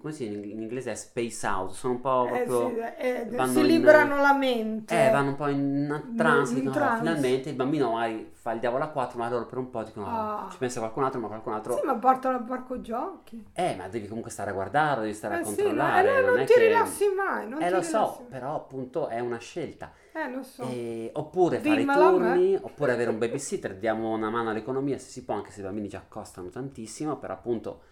come 0.00 0.12
si 0.12 0.28
dice 0.28 0.46
in 0.52 0.60
inglese 0.62 0.92
è 0.92 0.94
space 0.94 1.46
out, 1.46 1.70
sono 1.72 1.94
un 1.94 2.00
po' 2.00 2.26
Eh, 2.32 2.42
proprio... 2.42 2.68
sì, 2.68 3.02
eh, 3.02 3.26
vanno 3.30 3.52
si 3.52 3.58
in- 3.60 3.66
liberano 3.66 4.20
la 4.20 4.34
mente. 4.34 5.06
Eh, 5.06 5.10
vanno 5.10 5.30
un 5.30 5.36
po' 5.36 5.48
in 5.48 6.14
trance, 6.16 6.52
in 6.52 6.58
dicono, 6.58 6.74
trance. 6.74 6.98
finalmente 7.02 7.48
il 7.50 7.54
bambino 7.54 7.92
magari 7.92 8.30
fa 8.32 8.52
il 8.52 8.58
diavolo 8.60 8.84
a 8.84 8.88
quattro, 8.88 9.18
ma 9.18 9.28
loro 9.28 9.46
per 9.46 9.58
un 9.58 9.70
po' 9.70 9.82
dicono, 9.84 10.06
Ah. 10.06 10.48
ci 10.50 10.58
pensa 10.58 10.80
qualcun 10.80 11.04
altro, 11.04 11.20
ma 11.20 11.28
qualcun 11.28 11.52
altro... 11.52 11.76
Sì, 11.76 11.86
ma 11.86 11.94
portalo 11.96 12.36
al 12.38 12.44
parco 12.44 12.80
giochi. 12.80 13.46
Eh, 13.54 13.74
ma 13.76 13.88
devi 13.88 14.06
comunque 14.06 14.30
stare 14.30 14.50
a 14.50 14.52
guardarlo, 14.54 15.02
devi 15.02 15.14
stare 15.14 15.36
a 15.36 15.38
Eh 15.38 15.44
sì, 15.44 15.50
no, 15.50 15.56
controllare, 15.56 16.08
eh, 16.18 16.20
no, 16.20 16.26
non 16.30 16.38
è 16.40 16.44
ti 16.44 16.52
che- 16.52 16.66
rilassi 16.66 17.04
mai, 17.14 17.48
non 17.48 17.62
Eh, 17.62 17.70
lo 17.70 17.80
so, 17.82 18.16
mai. 18.18 18.26
però 18.28 18.54
appunto 18.56 19.08
è 19.08 19.20
una 19.20 19.38
scelta. 19.38 19.92
Eh, 20.12 20.30
lo 20.30 20.42
so. 20.42 20.62
E- 20.68 21.10
oppure 21.14 21.58
fare 21.58 21.80
i 21.80 21.84
turni, 21.86 22.54
oppure 22.60 22.92
avere 22.92 23.10
un 23.10 23.18
babysitter, 23.18 23.74
diamo 23.76 24.10
una 24.12 24.30
mano 24.30 24.50
all'economia 24.50 24.98
se 24.98 25.08
si 25.10 25.24
può, 25.24 25.34
anche 25.34 25.50
se 25.50 25.60
i 25.60 25.62
bambini 25.64 25.88
ci 25.88 25.96
accostano 25.96 26.22
tantissimo, 26.32 27.18
però 27.18 27.34
appunto 27.34 27.82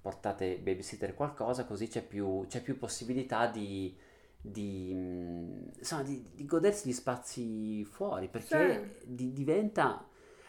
portate 0.00 0.58
babysitter 0.58 1.14
qualcosa, 1.14 1.64
così 1.64 1.88
c'è 1.88 2.02
più, 2.02 2.44
c'è 2.46 2.62
più 2.62 2.78
possibilità 2.78 3.46
di, 3.46 3.96
di, 4.40 4.92
mm, 4.94 5.62
insomma, 5.78 6.02
di, 6.02 6.26
di 6.34 6.44
godersi 6.44 6.88
gli 6.88 6.92
spazi 6.92 7.84
fuori, 7.84 8.28
perché 8.28 8.96
di- 9.04 9.32
diventa 9.32 10.06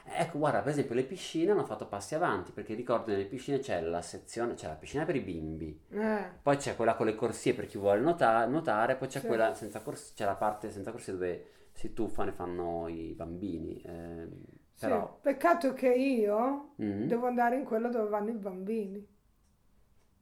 Ecco, 0.08 0.38
guarda, 0.38 0.60
per 0.62 0.72
esempio 0.72 0.94
le 0.94 1.04
piscine 1.04 1.50
hanno 1.52 1.66
fatto 1.66 1.88
passi 1.88 2.14
avanti, 2.14 2.52
perché 2.52 2.76
ricordo 2.76 3.10
nelle 3.12 3.26
piscine 3.26 3.58
c'è 3.58 3.82
la 3.82 4.04
sezione, 4.04 4.54
c'è 4.54 4.68
la 4.68 4.76
piscina 4.76 5.04
per 5.04 5.16
i 5.16 5.20
bimbi, 5.22 5.80
Eh, 5.90 6.30
poi 6.44 6.58
c'è 6.58 6.76
quella 6.76 6.94
con 6.96 7.08
le 7.08 7.16
corsie 7.16 7.56
per 7.56 7.66
chi 7.66 7.80
vuole 7.80 8.02
nuota- 8.02 8.46
nuotare, 8.46 8.98
poi 8.98 9.08
c'è 9.08 9.20
Sì. 9.22 9.26
quella 9.26 9.56
senza 9.56 9.82
corsie, 9.82 10.14
c'è 10.16 10.26
la 10.26 10.36
parte 10.36 10.70
senza 10.72 10.92
corsie 10.92 11.14
dove 11.14 11.46
si 11.72 11.92
tuffano 11.94 12.30
e 12.30 12.34
fanno 12.34 12.88
i 12.88 13.14
bambini. 13.14 13.82
Ehm, 14.76 14.82
sì. 14.82 14.86
però... 14.88 15.18
Peccato 15.22 15.74
che 15.74 15.90
io 15.94 16.74
Mm. 16.82 17.08
devo 17.08 17.28
andare 17.28 17.56
in 17.56 17.64
quello 17.64 17.90
dove 17.90 18.10
vanno 18.10 18.30
i 18.30 18.34
bambini. 18.34 19.08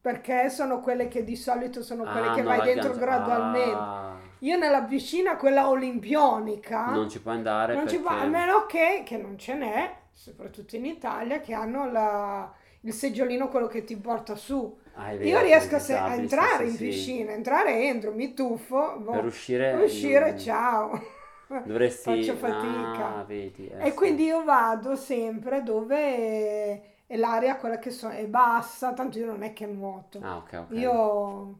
Perché 0.00 0.50
sono 0.50 0.80
quelle 0.80 1.08
che 1.08 1.24
di 1.24 1.34
solito 1.34 1.82
sono 1.82 2.02
quelle 2.02 2.28
Ah, 2.28 2.34
che 2.34 2.42
no, 2.42 2.48
vai 2.48 2.60
dentro 2.62 2.90
pianta- 2.92 3.04
gradualmente. 3.06 3.74
Ah, 3.74 4.16
Io 4.40 4.58
nella 4.58 4.82
piscina, 4.82 5.36
quella 5.36 5.68
olimpionica, 5.70 6.90
non 6.90 7.08
ci 7.08 7.22
puoi 7.22 7.36
andare 7.36 7.74
non 7.74 7.88
ci 7.88 7.98
perché... 7.98 8.14
va, 8.14 8.20
a 8.22 8.26
meno 8.26 8.66
che, 8.66 9.02
che 9.06 9.16
non 9.16 9.38
ce 9.38 9.54
n'è, 9.54 9.94
soprattutto 10.12 10.76
in 10.76 10.84
Italia, 10.84 11.40
che 11.40 11.54
hanno 11.54 11.90
la- 11.90 12.52
il 12.82 12.92
seggiolino, 12.92 13.48
quello 13.48 13.66
che 13.66 13.82
ti 13.84 13.96
porta 13.96 14.34
su. 14.36 14.76
Ah, 14.96 15.12
vero, 15.12 15.24
Io 15.24 15.40
riesco 15.40 15.78
se- 15.78 15.96
a 15.96 16.12
entrare 16.14 16.64
sì, 16.66 16.70
in 16.70 16.70
sì, 16.72 16.76
sì. 16.76 16.84
piscina, 16.84 17.32
entrare 17.32 17.84
entro, 17.84 18.12
mi 18.12 18.34
tuffo, 18.34 18.98
boh, 18.98 19.10
Per 19.12 19.24
uscire... 19.24 19.72
uscire, 19.82 20.28
non- 20.32 20.38
ciao. 20.38 21.02
Dovresti... 21.64 22.28
Faccio 22.28 22.36
fatica. 22.36 23.20
Ah, 23.20 23.24
vedi, 23.24 23.68
eh, 23.68 23.86
E 23.86 23.92
sì. 23.92 23.94
quindi 23.94 24.24
io 24.24 24.44
vado 24.44 24.96
sempre 24.96 25.62
dove 25.62 27.06
è 27.06 27.16
l'aria 27.16 27.56
quella 27.56 27.78
che 27.78 27.90
so- 27.90 28.08
è 28.10 28.26
bassa, 28.26 28.92
tanto 28.94 29.18
io 29.18 29.26
non 29.26 29.42
è 29.42 29.52
che 29.52 29.66
nuoto. 29.66 30.24
Ah, 30.24 30.38
ok, 30.38 30.52
ok. 30.54 30.76
Io 30.76 31.58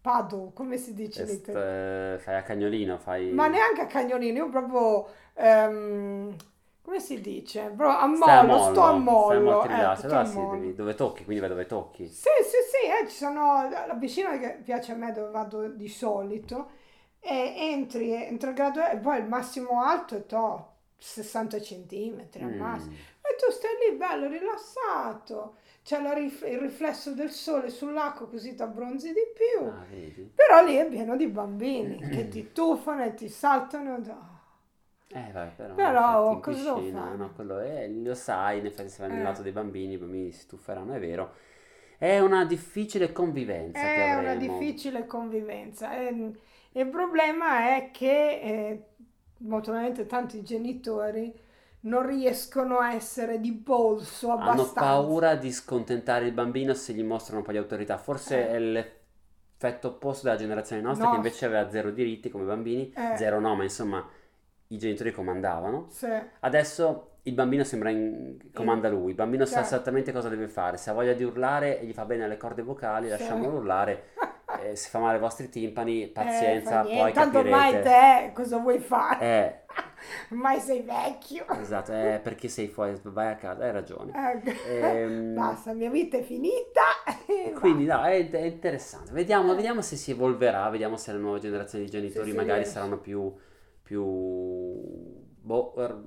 pado, 0.00 0.50
come 0.54 0.76
si 0.78 0.94
dice 0.94 1.22
Est- 1.22 1.48
eh, 1.50 2.18
fai 2.20 2.34
a 2.36 2.42
cagnolino, 2.42 2.98
fai... 2.98 3.24
Ma 3.28 3.48
neanche 3.48 3.80
a 3.82 3.86
cagnolino, 3.86 4.36
io 4.38 4.48
proprio, 4.48 5.06
ehm, 5.34 6.36
come 6.82 7.00
si 7.00 7.20
dice? 7.20 7.62
Proprio 7.76 7.98
a 7.98 8.06
mollo, 8.06 8.58
sto 8.58 8.82
a 8.82 8.92
mollo, 8.92 9.18
stai 9.18 9.40
mollo. 9.40 9.60
a 9.60 9.92
Allora 9.94 10.24
sì, 10.24 10.46
mollo. 10.46 10.48
devi- 10.48 10.74
dove 10.74 10.94
tocchi, 10.94 11.24
quindi 11.24 11.40
vai 11.40 11.50
dove 11.50 11.66
tocchi. 11.66 12.06
Sì, 12.06 12.28
sì, 12.42 12.56
sì, 12.70 13.04
eh, 13.04 13.08
ci 13.08 13.16
sono 13.16 13.68
la 13.68 13.96
piscina 13.98 14.38
che 14.38 14.60
piace 14.62 14.92
a 14.92 14.94
me 14.94 15.10
dove 15.12 15.30
vado 15.30 15.68
di 15.68 15.88
solito 15.88 16.70
e 17.24 17.54
entri, 17.56 18.12
entra 18.12 18.50
il 18.50 18.54
grado 18.56 18.84
e 18.86 18.96
poi 18.98 19.18
il 19.20 19.26
massimo 19.26 19.82
alto 19.82 20.16
è 20.16 20.26
to, 20.26 20.72
60 20.98 21.60
centimetri 21.60 22.42
al 22.42 22.52
Mm. 22.52 22.58
massimo. 22.58 22.94
E 22.94 23.36
tu 23.36 23.50
stai 23.50 23.70
lì 23.90 23.96
bello 23.96 24.28
rilassato, 24.28 25.56
c'è 25.82 26.00
la 26.02 26.12
rif- 26.12 26.46
il 26.46 26.58
riflesso 26.58 27.12
del 27.14 27.30
sole 27.30 27.70
sull'acqua 27.70 28.28
così 28.28 28.54
ti 28.54 28.62
abbronzi 28.62 29.08
di 29.12 29.22
più. 29.34 29.66
Ah? 29.66 29.84
Però 30.34 30.64
lì 30.64 30.76
è 30.76 30.86
pieno 30.86 31.16
di 31.16 31.26
bambini 31.26 31.98
che 32.10 32.28
ti 32.28 32.50
tuffano 32.52 33.04
e 33.04 33.14
ti 33.14 33.28
saltano. 33.28 33.94
Ah. 34.08 34.32
Eh, 35.08 35.30
vai, 35.32 35.50
però, 35.54 35.74
Però, 35.74 36.32
in 36.32 36.40
cosa 36.40 36.74
piscina, 36.74 37.14
no, 37.14 37.32
quello 37.34 37.58
è, 37.60 37.86
lo 37.88 38.14
sai, 38.14 38.58
in 38.58 38.66
effetti 38.66 38.88
se 38.88 39.02
vai 39.02 39.10
nel 39.10 39.20
Eh. 39.20 39.22
lato 39.22 39.42
dei 39.42 39.52
bambini, 39.52 39.94
i 39.94 39.98
bambini 39.98 40.32
si 40.32 40.46
tufferanno, 40.46 40.94
è 40.94 40.98
vero. 40.98 41.32
È 41.98 42.18
una 42.18 42.44
difficile 42.44 43.12
convivenza 43.12 43.80
che 43.80 43.94
È 43.94 44.14
una 44.14 44.34
difficile 44.34 45.06
convivenza. 45.06 45.96
E, 45.96 46.32
il 46.72 46.88
problema 46.88 47.76
è 47.76 47.90
che 47.92 48.40
eh, 48.40 48.82
molto 49.38 49.70
probabilmente 49.70 50.06
tanti 50.06 50.42
genitori 50.42 51.32
non 51.80 52.06
riescono 52.06 52.78
a 52.78 52.94
essere 52.94 53.38
di 53.40 53.52
polso 53.52 54.30
Hanno 54.30 54.50
abbastanza. 54.52 54.80
paura 54.80 55.34
di 55.36 55.52
scontentare 55.52 56.26
il 56.26 56.32
bambino 56.32 56.72
se 56.74 56.92
gli 56.94 57.02
mostrano 57.04 57.40
un 57.40 57.44
po' 57.44 57.52
di 57.52 57.58
autorità. 57.58 57.96
Forse 57.98 58.38
Eh. 58.38 58.48
è 58.48 58.58
l'effetto 58.58 59.88
opposto 59.88 60.24
della 60.26 60.38
generazione 60.38 60.82
nostra 60.82 61.04
che 61.06 61.10
No. 61.12 61.16
invece 61.16 61.44
aveva 61.46 61.70
zero 61.70 61.90
diritti 61.90 62.30
come 62.30 62.44
bambini. 62.44 62.92
Eh. 62.96 63.16
Zero 63.16 63.38
no, 63.38 63.54
ma 63.54 63.62
insomma 63.62 64.06
i 64.68 64.78
genitori 64.78 65.12
comandavano. 65.12 65.86
Sì. 65.90 66.08
Adesso 66.40 67.10
il 67.26 67.34
bambino 67.34 67.64
sembra 67.64 67.90
in... 67.90 68.36
comanda 68.52 68.88
lui, 68.88 69.10
il 69.10 69.14
bambino 69.16 69.44
sa 69.44 69.56
Certo. 69.60 69.74
esattamente 69.74 70.12
cosa 70.12 70.28
deve 70.28 70.48
fare, 70.48 70.76
se 70.76 70.90
ha 70.90 70.92
voglia 70.92 71.12
di 71.14 71.24
urlare 71.24 71.80
e 71.80 71.86
gli 71.86 71.92
fa 71.92 72.04
bene 72.04 72.24
alle 72.24 72.36
corde 72.36 72.62
vocali, 72.62 73.04
Sì. 73.06 73.10
lasciamolo 73.12 73.56
urlare, 73.58 74.02
Eh, 74.62 74.76
se 74.76 74.88
fa 74.88 75.00
male 75.00 75.14
ai 75.14 75.20
vostri 75.20 75.48
timpani, 75.48 76.06
pazienza, 76.06 76.70
Eh, 76.70 76.82
fa 76.82 76.82
niente, 76.82 77.00
poi 77.02 77.12
Tanto 77.12 77.38
capirete. 77.38 77.54
ormai 77.54 77.82
te 77.82 78.32
cosa 78.32 78.58
vuoi 78.58 78.78
fare? 78.78 79.24
Eh, 79.24 79.74
Ormai 80.30 80.60
sei 80.60 80.82
vecchio. 80.82 81.44
esatto, 81.60 81.92
eh, 81.92 82.20
perché 82.22 82.48
sei 82.48 82.68
fuori, 82.68 82.96
vai 83.02 83.32
a 83.32 83.34
casa, 83.36 83.64
hai 83.64 83.72
ragione. 83.72 84.12
Ecco. 84.14 84.50
Ehm, 84.68 85.34
Basta, 85.34 85.72
mia 85.72 85.90
vita 85.90 86.18
è 86.18 86.22
finita. 86.22 86.82
Quindi 87.58 87.84
no, 87.86 88.02
è, 88.04 88.30
è 88.30 88.38
interessante. 88.44 89.10
Vediamo, 89.12 89.52
Eh. 89.52 89.56
vediamo 89.56 89.82
se 89.82 89.96
si 89.96 90.12
evolverà, 90.12 90.68
vediamo 90.70 90.96
se 90.96 91.12
le 91.12 91.18
nuove 91.18 91.40
generazioni 91.40 91.84
di 91.86 91.90
genitori 91.90 92.26
Sì, 92.26 92.30
sì, 92.30 92.36
magari 92.36 92.58
riesce. 92.58 92.74
saranno 92.74 92.98
più, 92.98 93.34
più, 93.82 94.02
boh, 95.40 95.74
er- 95.78 96.02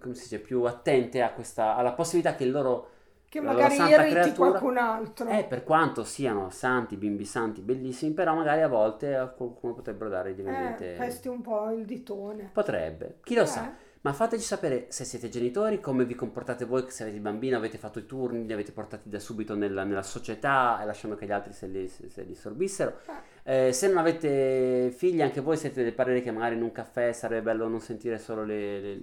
come 0.00 0.14
si 0.14 0.22
dice, 0.22 0.38
più 0.40 0.62
attente 0.64 1.22
a 1.22 1.32
questa, 1.32 1.74
alla 1.76 1.92
possibilità 1.92 2.34
che 2.34 2.44
il 2.44 2.50
loro, 2.50 2.88
Che 3.28 3.40
magari 3.40 3.74
santa 3.76 3.94
irriti 3.94 4.10
creatura- 4.10 4.48
qualcun 4.50 4.76
altro. 4.78 5.26
eh, 5.28 5.44
per 5.44 5.62
quanto 5.64 6.04
siano 6.04 6.50
santi, 6.50 6.96
bimbi 6.96 7.24
santi, 7.24 7.60
bellissimi, 7.60 8.12
però 8.12 8.34
magari 8.34 8.62
a 8.62 8.68
volte 8.68 9.14
a 9.14 9.26
qualcuno 9.28 9.74
potrebbero 9.74 10.10
dare 10.10 10.34
di 10.34 10.40
Eh, 10.40 10.44
veramente... 10.44 10.94
pesti 10.98 11.28
un 11.28 11.40
po' 11.40 11.70
il 11.70 11.84
ditone. 11.84 12.50
Potrebbe, 12.52 13.18
chi 13.22 13.34
lo 13.34 13.42
Eh. 13.42 13.46
sa. 13.46 13.72
Ma 14.04 14.12
fateci 14.12 14.42
sapere 14.42 14.86
se 14.88 15.04
siete 15.04 15.28
genitori, 15.28 15.78
come 15.80 16.04
vi 16.04 16.16
comportate 16.16 16.64
voi, 16.64 16.86
se 16.88 17.04
avete 17.04 17.20
bambini, 17.20 17.54
avete 17.54 17.78
fatto 17.78 18.00
i 18.00 18.04
turni, 18.04 18.44
li 18.46 18.52
avete 18.52 18.72
portati 18.72 19.08
da 19.08 19.20
subito 19.20 19.54
nella, 19.54 19.84
nella 19.84 20.02
società 20.02 20.82
lasciando 20.84 21.14
che 21.14 21.24
gli 21.24 21.30
altri 21.30 21.52
se 21.52 21.68
li, 21.68 21.86
se- 21.86 22.08
se 22.08 22.22
li 22.24 22.34
sorbissero. 22.34 22.96
Eh, 23.44 23.72
se 23.72 23.86
non 23.86 23.98
avete 23.98 24.90
figli, 24.90 25.22
anche 25.22 25.40
voi 25.40 25.56
siete 25.56 25.84
del 25.84 25.94
parere 25.94 26.20
che 26.20 26.32
magari 26.32 26.56
in 26.56 26.62
un 26.62 26.72
caffè 26.72 27.12
sarebbe 27.12 27.42
bello 27.42 27.68
non 27.68 27.78
sentire 27.78 28.18
solo 28.18 28.42
le- 28.44 28.80
le- 28.80 29.00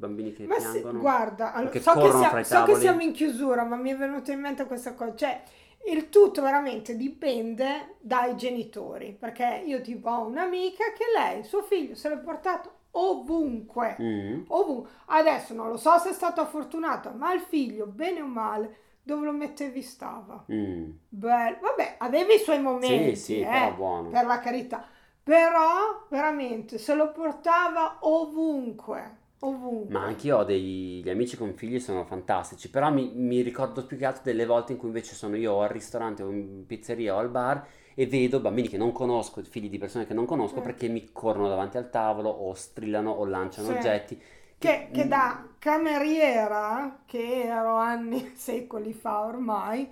bambini 0.00 0.32
che 0.32 0.46
Ma 0.46 0.56
piangono. 0.56 0.98
guarda, 0.98 1.52
allora, 1.52 1.70
che 1.70 1.80
so, 1.80 1.92
che 1.92 2.10
sia- 2.10 2.42
so 2.42 2.62
che 2.64 2.74
siamo 2.76 3.00
in 3.02 3.12
chiusura, 3.12 3.64
ma 3.64 3.76
mi 3.76 3.90
è 3.90 3.96
venuta 3.96 4.32
in 4.32 4.40
mente 4.40 4.64
questa 4.64 4.94
cosa. 4.94 5.14
Cioè, 5.14 5.42
il 5.90 6.08
tutto 6.08 6.40
veramente 6.42 6.96
dipende 6.96 7.96
dai 8.00 8.34
genitori. 8.36 9.14
Perché 9.18 9.62
io 9.64 9.80
tipo 9.82 10.08
ho 10.10 10.26
un'amica 10.26 10.84
che 10.96 11.04
lei, 11.14 11.44
suo 11.44 11.62
figlio, 11.62 11.94
se 11.94 12.08
l'è 12.08 12.18
portato 12.18 12.72
ovunque. 12.92 13.96
Mm. 14.00 14.42
Ovunque. 14.48 14.90
Adesso 15.06 15.54
non 15.54 15.68
lo 15.68 15.76
so 15.76 15.98
se 15.98 16.10
è 16.10 16.12
stata 16.12 16.44
fortunata, 16.46 17.12
ma 17.12 17.32
il 17.34 17.40
figlio, 17.40 17.86
bene 17.86 18.22
o 18.22 18.26
male, 18.26 18.76
dove 19.02 19.26
lo 19.26 19.32
mettevi 19.32 19.82
stava. 19.82 20.44
Mm. 20.50 20.90
Bello. 21.08 21.58
Vabbè, 21.60 21.96
aveva 21.98 22.32
i 22.32 22.38
suoi 22.38 22.60
momenti, 22.60 23.16
Sì, 23.16 23.22
sì, 23.22 23.40
eh, 23.40 23.74
per 24.10 24.24
la 24.26 24.40
carità. 24.40 24.84
Però, 25.22 26.06
veramente, 26.08 26.78
se 26.78 26.94
lo 26.94 27.12
portava 27.12 27.98
ovunque. 28.00 29.18
Ovunque. 29.42 29.90
Ma 29.90 30.04
anch'io 30.04 30.38
ho 30.38 30.44
degli 30.44 31.08
amici 31.08 31.36
con 31.36 31.52
figli 31.54 31.80
sono 31.80 32.04
fantastici, 32.04 32.70
però 32.70 32.92
mi, 32.92 33.10
mi 33.12 33.40
ricordo 33.40 33.84
più 33.86 33.96
che 33.96 34.04
altro 34.06 34.22
delle 34.22 34.46
volte 34.46 34.70
in 34.72 34.78
cui 34.78 34.86
invece 34.88 35.14
sono 35.16 35.34
io 35.36 35.62
al 35.62 35.68
ristorante 35.70 36.22
o 36.22 36.30
in 36.30 36.64
pizzeria 36.64 37.16
o 37.16 37.18
al 37.18 37.28
bar 37.28 37.66
e 37.94 38.06
vedo 38.06 38.38
bambini 38.40 38.68
che 38.68 38.76
non 38.78 38.92
conosco, 38.92 39.42
figli 39.42 39.68
di 39.68 39.78
persone 39.78 40.06
che 40.06 40.14
non 40.14 40.26
conosco 40.26 40.60
Mm. 40.60 40.62
perché 40.62 40.86
mi 40.88 41.10
corrono 41.12 41.48
davanti 41.48 41.76
al 41.76 41.90
tavolo 41.90 42.28
o 42.30 42.54
strillano 42.54 43.10
o 43.10 43.24
lanciano 43.24 43.68
Sì. 43.68 43.72
oggetti. 43.72 44.20
Che, 44.58 44.90
che 44.92 45.06
Mm, 45.06 45.08
da 45.08 45.54
cameriera, 45.58 47.02
che 47.06 47.44
ero 47.44 47.76
anni, 47.76 48.32
secoli 48.36 48.92
fa 48.92 49.24
ormai, 49.24 49.88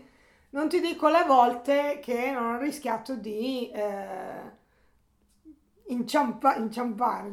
non 0.51 0.69
ti 0.69 0.81
dico 0.81 1.09
le 1.09 1.25
volte 1.25 2.01
che 2.03 2.31
non 2.33 2.55
ho 2.57 2.59
rischiato 2.59 3.17
di 3.17 3.71
eh, 3.71 4.53
inciampa- 5.89 6.57
inciampare. 6.57 7.31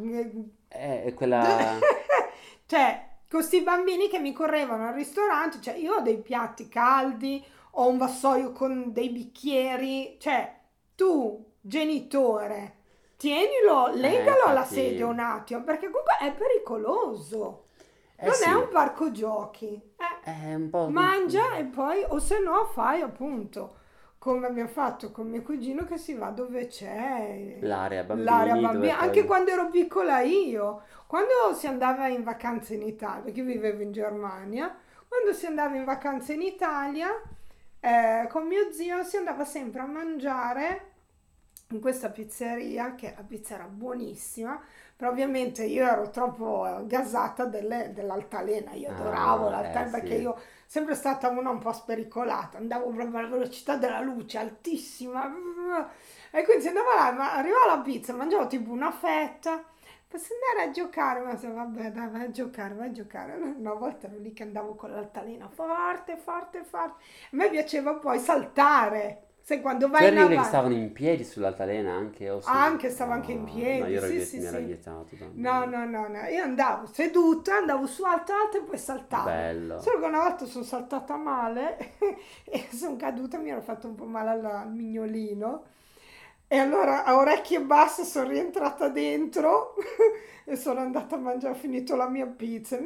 Eh, 0.77 1.03
è 1.03 1.13
quella... 1.13 1.79
cioè, 2.65 3.07
questi 3.29 3.61
bambini 3.61 4.07
che 4.07 4.19
mi 4.19 4.33
correvano 4.33 4.87
al 4.87 4.93
ristorante, 4.93 5.61
cioè 5.61 5.75
io 5.75 5.95
ho 5.95 6.01
dei 6.01 6.17
piatti 6.17 6.67
caldi, 6.67 7.43
ho 7.71 7.87
un 7.87 7.97
vassoio 7.97 8.51
con 8.51 8.91
dei 8.93 9.09
bicchieri, 9.09 10.17
cioè 10.19 10.53
tu, 10.95 11.53
genitore, 11.59 12.75
tienilo, 13.17 13.87
legalo 13.93 14.43
alla 14.45 14.59
infatti- 14.59 14.75
sedia 14.75 15.07
un 15.07 15.19
attimo, 15.19 15.63
perché 15.63 15.89
comunque 15.89 16.17
è 16.19 16.31
pericoloso. 16.33 17.63
Eh 18.17 18.27
non 18.27 18.33
sì, 18.33 18.49
è 18.49 18.53
un 18.53 18.69
parco 18.69 19.11
giochi. 19.11 19.93
Eh, 19.97 20.31
è 20.31 20.53
un 20.53 20.69
po'... 20.69 20.87
mangia 20.87 21.55
e 21.55 21.65
poi, 21.65 22.03
o 22.07 22.19
se 22.19 22.39
no, 22.39 22.65
fai 22.65 23.01
appunto 23.01 23.83
come 24.25 24.47
abbiamo 24.47 24.69
fatto 24.69 25.11
con 25.11 25.29
mio 25.29 25.43
cugino 25.43 25.85
che 25.85 25.99
si 25.99 26.15
va 26.15 26.31
dove 26.31 26.65
c'è 26.65 27.57
L'area 27.59 28.03
bambini, 28.03 28.25
l'area 28.27 28.55
bambini. 28.55 28.91
poi- 28.91 28.99
Anche 29.07 29.23
quando 29.25 29.51
ero 29.51 29.69
piccola 29.69 30.21
io, 30.21 30.81
quando 31.05 31.53
si 31.53 31.67
andava 31.67 32.07
in 32.07 32.23
vacanza 32.23 32.73
in 32.73 32.81
Italia, 32.81 33.21
perché 33.21 33.41
io 33.41 33.45
vivevo 33.45 33.83
in 33.83 33.91
Germania, 33.91 34.75
quando 35.07 35.31
si 35.31 35.45
andava 35.45 35.75
in 35.75 35.83
vacanza 35.83 36.33
in 36.33 36.41
Italia, 36.41 37.09
eh, 37.79 38.27
con 38.31 38.47
mio 38.47 38.71
zio 38.71 39.03
si 39.03 39.17
andava 39.17 39.45
sempre 39.45 39.81
a 39.81 39.85
mangiare 39.85 40.81
in 41.69 41.79
questa 41.79 42.09
pizzeria, 42.09 42.95
che 42.95 43.13
la 43.15 43.23
pizza 43.23 43.53
era 43.55 43.65
buonissima, 43.65 44.59
però 44.95 45.11
ovviamente 45.11 45.63
io 45.65 45.85
ero 45.87 46.09
troppo 46.09 46.81
gasata 46.85 47.45
delle- 47.45 47.91
dell'altalena, 47.93 48.71
io 48.73 48.89
Ah, 48.89 48.91
adoravo 48.91 49.47
eh, 49.47 49.51
l'altalena 49.51 49.91
perché 49.91 50.15
sì. 50.15 50.21
io 50.21 50.37
sempre 50.65 50.95
stata 50.95 51.29
una 51.29 51.49
un 51.49 51.59
po' 51.59 51.73
spericolata, 51.73 52.57
andavo 52.57 52.89
proprio 52.89 53.19
alla 53.19 53.27
velocità 53.27 53.77
della 53.77 54.01
luce 54.01 54.37
altissima 54.37 55.31
e 56.31 56.43
quindi 56.43 56.63
si 56.63 56.67
andava 56.67 56.95
là, 56.95 57.11
ma 57.11 57.33
arrivava 57.33 57.75
la 57.75 57.81
pizza, 57.81 58.13
mangiavo 58.13 58.47
tipo 58.47 58.71
una 58.71 58.91
fetta, 58.91 59.63
posso 60.07 60.33
andare 60.33 60.69
a 60.69 60.71
giocare? 60.71 61.21
Ma 61.21 61.37
se 61.37 61.47
vabbè, 61.47 61.91
dai, 61.91 62.09
vai 62.09 62.23
a 62.23 62.31
giocare, 62.31 62.73
vai 62.73 62.89
a 62.89 62.91
giocare. 62.91 63.33
Una 63.33 63.73
volta 63.73 64.07
ero 64.07 64.17
lì 64.17 64.33
che 64.33 64.43
andavo 64.43 64.75
con 64.75 64.91
l'altalena 64.91 65.47
forte, 65.49 66.17
forte, 66.17 66.63
forte. 66.63 67.03
A 67.25 67.29
me 67.31 67.49
piaceva 67.49 67.95
poi 67.95 68.19
saltare. 68.19 69.21
Sai 69.47 69.61
quando 69.61 69.89
vai 69.89 70.01
C'erano 70.01 70.21
in 70.21 70.31
avanti. 70.31 70.47
stavano 70.47 70.73
in 70.73 70.91
piedi 70.91 71.23
sull'altalena 71.23 71.93
anche? 71.93 72.31
O 72.31 72.41
su- 72.41 72.49
Anche, 72.49 72.89
stavo 72.89 73.11
anche 73.11 73.31
in 73.31 73.43
piedi, 73.43 73.79
No, 73.81 73.85
io 73.87 73.97
ero 73.97 74.07
sì, 74.07 74.13
viet- 74.13 74.27
sì, 74.27 74.39
mi 74.39 74.47
sì. 74.47 74.57
vietato. 74.63 75.15
No, 75.35 75.65
no, 75.65 75.85
no, 75.85 76.07
no, 76.07 76.19
io 76.23 76.41
andavo 76.41 76.87
seduta, 76.87 77.57
andavo 77.57 77.85
su 77.85 78.03
alto, 78.03 78.33
alto 78.33 78.57
e 78.57 78.61
poi 78.63 78.77
saltavo. 78.79 79.25
Bello. 79.29 79.79
Solo 79.81 79.99
che 79.99 80.05
una 80.05 80.21
volta 80.23 80.45
sono 80.45 80.63
saltata 80.63 81.15
male 81.15 81.77
e 82.45 82.67
sono 82.71 82.95
caduta, 82.95 83.37
mi 83.37 83.49
ero 83.51 83.61
fatto 83.61 83.87
un 83.87 83.93
po' 83.93 84.05
male 84.05 84.29
al, 84.31 84.71
mignolino. 84.71 85.65
E 86.47 86.57
allora 86.57 87.03
a 87.03 87.15
orecchie 87.15 87.61
basse 87.61 88.03
sono 88.03 88.29
rientrata 88.29 88.87
dentro 88.89 89.75
e 90.45 90.55
sono 90.55 90.79
andata 90.79 91.15
a 91.15 91.19
mangiare, 91.19 91.53
ho 91.53 91.57
finito 91.57 91.95
la 91.95 92.07
mia 92.09 92.25
pizza. 92.27 92.77
e 92.77 92.81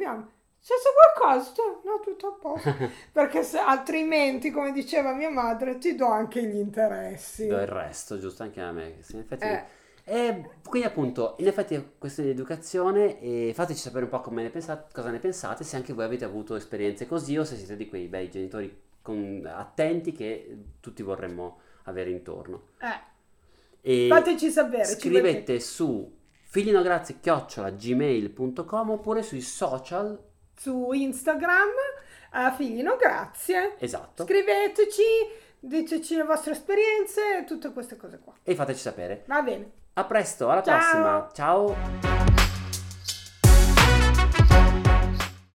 C'è 0.62 0.74
qualcosa? 1.14 1.52
No, 1.84 2.00
tutto 2.02 2.26
a 2.26 2.32
posto. 2.32 2.74
Perché 3.12 3.42
se, 3.42 3.58
altrimenti, 3.58 4.50
come 4.50 4.72
diceva 4.72 5.14
mia 5.14 5.30
madre, 5.30 5.78
ti 5.78 5.94
do 5.94 6.06
anche 6.06 6.44
gli 6.44 6.56
interessi. 6.56 7.46
Do 7.46 7.58
il 7.58 7.66
resto, 7.66 8.18
giusto? 8.18 8.42
Anche 8.42 8.60
a 8.60 8.72
me. 8.72 8.96
sì, 9.00 9.14
in 9.14 9.20
effetti... 9.20 9.44
Eh. 9.44 9.64
E 10.04 10.50
quindi 10.66 10.88
appunto, 10.88 11.36
in 11.38 11.46
effetti 11.46 11.74
è 11.74 11.84
questione 11.96 12.30
di 12.30 12.34
educazione 12.34 13.20
e 13.20 13.52
fateci 13.54 13.78
sapere 13.78 14.04
un 14.04 14.10
po' 14.10 14.20
come 14.20 14.42
ne 14.42 14.50
pensate, 14.50 14.92
cosa 14.92 15.10
ne 15.10 15.20
pensate, 15.20 15.62
se 15.62 15.76
anche 15.76 15.92
voi 15.92 16.04
avete 16.04 16.24
avuto 16.24 16.56
esperienze 16.56 17.06
così 17.06 17.38
o 17.38 17.44
se 17.44 17.54
siete 17.54 17.76
di 17.76 17.88
quei 17.88 18.08
bei 18.08 18.28
genitori 18.28 18.76
con- 19.02 19.46
attenti 19.46 20.10
che 20.10 20.56
tutti 20.80 21.02
vorremmo 21.02 21.60
avere 21.84 22.10
intorno. 22.10 22.62
Eh, 23.82 24.08
fateci 24.08 24.50
sapere. 24.50 24.84
scrivete 24.84 25.60
su 25.60 26.12
figlinograzie-gmail.com 26.42 28.90
oppure 28.90 29.22
sui 29.22 29.40
social, 29.40 30.20
su 30.60 30.90
Instagram 30.92 31.68
a 32.32 32.52
figli 32.52 32.82
no 32.82 32.96
grazie. 32.96 33.76
esatto, 33.78 34.24
Scriveteci, 34.24 35.02
diteci 35.58 36.16
le 36.16 36.24
vostre 36.24 36.52
esperienze, 36.52 37.44
tutte 37.46 37.72
queste 37.72 37.96
cose 37.96 38.18
qua. 38.22 38.34
e 38.42 38.54
fateci 38.54 38.80
sapere. 38.80 39.24
Va 39.26 39.40
bene. 39.40 39.70
A 39.94 40.04
presto, 40.04 40.50
alla 40.50 40.62
Ciao. 40.62 40.78
prossima, 40.78 41.28
ciao! 41.32 42.19